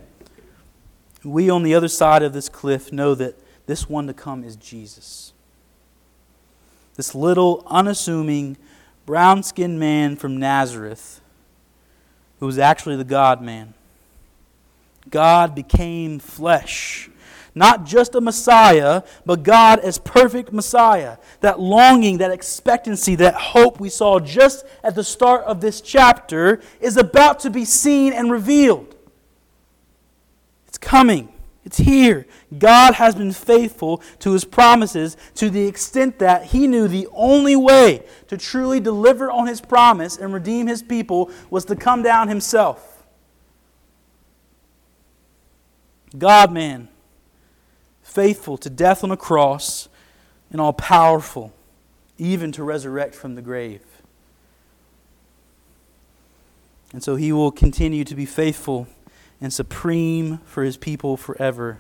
We 1.23 1.51
on 1.51 1.63
the 1.63 1.75
other 1.75 1.89
side 1.89 2.23
of 2.23 2.33
this 2.33 2.49
cliff 2.49 2.93
know 2.93 3.15
that 3.15 3.39
this 3.67 3.89
one 3.89 4.07
to 4.07 4.15
come 4.15 4.43
is 4.43 4.57
Jesus. 4.57 5.33
This 6.97 7.15
little, 7.15 7.63
unassuming, 7.67 8.57
brown 9.07 9.43
skinned 9.43 9.79
man 9.79 10.17
from 10.17 10.39
Nazareth 10.39 11.21
who 12.41 12.47
was 12.47 12.59
actually 12.59 12.97
the 12.97 13.05
God 13.05 13.41
man. 13.41 13.75
God 15.09 15.55
became 15.55 16.19
flesh. 16.19 17.11
Not 17.61 17.85
just 17.85 18.15
a 18.15 18.23
Messiah, 18.23 19.03
but 19.27 19.43
God 19.43 19.81
as 19.81 19.99
perfect 19.99 20.51
Messiah. 20.51 21.19
That 21.41 21.61
longing, 21.61 22.17
that 22.17 22.31
expectancy, 22.31 23.17
that 23.17 23.35
hope 23.35 23.79
we 23.79 23.91
saw 23.91 24.19
just 24.19 24.65
at 24.83 24.95
the 24.95 25.05
start 25.05 25.45
of 25.45 25.61
this 25.61 25.83
chapter 25.83 26.63
is 26.81 26.97
about 26.97 27.41
to 27.41 27.51
be 27.51 27.67
seen 27.67 28.15
and 28.15 28.31
revealed. 28.31 28.97
It's 30.69 30.79
coming. 30.79 31.35
It's 31.63 31.77
here. 31.77 32.27
God 32.59 32.95
has 32.95 33.15
been 33.15 33.33
faithful 33.33 34.03
to 34.21 34.33
his 34.33 34.47
promises 34.47 35.19
to 35.35 35.51
the 35.51 35.67
extent 35.67 36.19
that 36.21 36.47
he 36.47 36.67
knew 36.67 36.89
the 36.89 37.09
only 37.13 37.57
way 37.57 38.07
to 38.29 38.39
truly 38.39 38.81
deliver 38.81 39.31
on 39.31 39.47
his 39.47 39.61
promise 39.61 40.17
and 40.17 40.33
redeem 40.33 40.67
his 40.67 40.83
people 40.83 41.31
was 41.51 41.67
to 41.67 41.77
come 41.77 42.03
down 42.03 42.29
himself. 42.29 43.05
God 46.17 46.53
man, 46.53 46.89
faithful 48.11 48.59
to 48.59 48.69
death 48.69 49.05
on 49.05 49.11
a 49.11 49.17
cross 49.17 49.89
and 50.51 50.61
all 50.61 50.73
powerful, 50.73 51.53
even 52.19 52.51
to 52.53 52.65
resurrect 52.65 53.15
from 53.15 53.37
the 53.37 53.43
grave. 53.43 53.83
And 56.93 57.03
so 57.03 57.15
he 57.15 57.31
will 57.31 57.53
continue 57.53 58.05
to 58.05 58.17
be 58.17 58.27
faithful 58.27 58.89
and 59.41 59.53
supreme 59.53 60.39
for 60.39 60.65
his 60.65 60.77
people 60.77 61.17
forever 61.17 61.79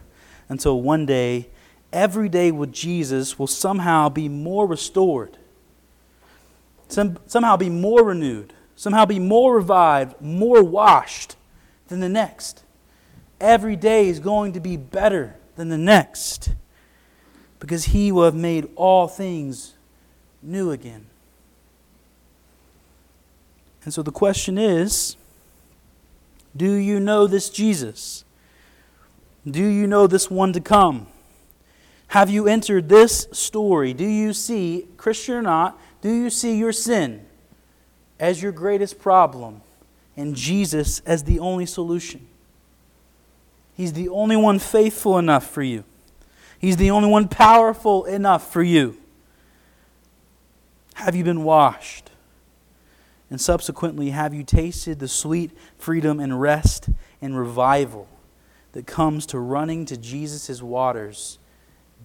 until 0.48 0.80
one 0.80 1.04
day, 1.04 1.48
every 1.92 2.28
day 2.28 2.52
with 2.52 2.72
Jesus 2.72 3.38
will 3.38 3.48
somehow 3.48 4.08
be 4.08 4.28
more 4.28 4.66
restored, 4.66 5.36
some, 6.88 7.18
somehow 7.26 7.56
be 7.56 7.68
more 7.68 8.04
renewed, 8.04 8.52
somehow 8.76 9.04
be 9.04 9.18
more 9.18 9.56
revived, 9.56 10.20
more 10.20 10.62
washed 10.62 11.34
than 11.88 11.98
the 11.98 12.08
next. 12.08 12.62
Every 13.40 13.74
day 13.74 14.08
is 14.08 14.20
going 14.20 14.52
to 14.52 14.60
be 14.60 14.76
better 14.76 15.34
than 15.60 15.68
the 15.68 15.76
next 15.76 16.54
because 17.58 17.84
he 17.84 18.10
will 18.10 18.24
have 18.24 18.34
made 18.34 18.66
all 18.76 19.06
things 19.06 19.74
new 20.42 20.70
again. 20.70 21.04
And 23.84 23.92
so 23.92 24.02
the 24.02 24.10
question 24.10 24.56
is 24.56 25.16
do 26.56 26.72
you 26.72 26.98
know 26.98 27.26
this 27.26 27.50
Jesus? 27.50 28.24
Do 29.48 29.62
you 29.62 29.86
know 29.86 30.06
this 30.06 30.30
one 30.30 30.54
to 30.54 30.62
come? 30.62 31.08
Have 32.08 32.30
you 32.30 32.48
entered 32.48 32.88
this 32.88 33.28
story? 33.30 33.92
Do 33.92 34.06
you 34.06 34.32
see, 34.32 34.86
Christian 34.96 35.34
or 35.34 35.42
not, 35.42 35.78
do 36.00 36.10
you 36.10 36.30
see 36.30 36.56
your 36.56 36.72
sin 36.72 37.26
as 38.18 38.42
your 38.42 38.52
greatest 38.52 38.98
problem 38.98 39.60
and 40.16 40.34
Jesus 40.34 41.00
as 41.00 41.24
the 41.24 41.38
only 41.38 41.66
solution? 41.66 42.29
He's 43.80 43.94
the 43.94 44.10
only 44.10 44.36
one 44.36 44.58
faithful 44.58 45.16
enough 45.16 45.48
for 45.48 45.62
you. 45.62 45.84
He's 46.58 46.76
the 46.76 46.90
only 46.90 47.08
one 47.08 47.28
powerful 47.28 48.04
enough 48.04 48.52
for 48.52 48.62
you. 48.62 48.98
Have 50.96 51.16
you 51.16 51.24
been 51.24 51.44
washed? 51.44 52.10
And 53.30 53.40
subsequently, 53.40 54.10
have 54.10 54.34
you 54.34 54.44
tasted 54.44 54.98
the 54.98 55.08
sweet 55.08 55.52
freedom 55.78 56.20
and 56.20 56.38
rest 56.38 56.90
and 57.22 57.38
revival 57.38 58.06
that 58.72 58.86
comes 58.86 59.24
to 59.24 59.38
running 59.38 59.86
to 59.86 59.96
Jesus' 59.96 60.60
waters 60.60 61.38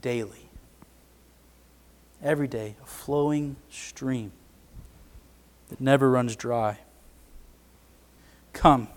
daily? 0.01 0.49
Every 2.23 2.47
day, 2.47 2.77
a 2.81 2.85
flowing 2.85 3.57
stream 3.69 4.31
that 5.67 5.81
never 5.81 6.09
runs 6.09 6.37
dry. 6.37 6.77
Come. 8.53 8.87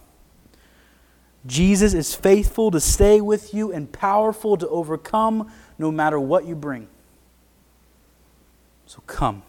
Jesus 1.49 1.95
is 1.95 2.15
faithful 2.15 2.71
to 2.71 2.79
stay 2.79 3.23
with 3.23 3.55
you 3.55 3.73
and 3.73 3.91
powerful 3.91 4.57
to 4.59 4.69
overcome 4.69 5.51
no 5.79 5.91
matter 5.91 6.21
what 6.21 6.45
you 6.45 6.55
bring. 6.55 6.89
So 8.87 9.03
come. 9.07 9.43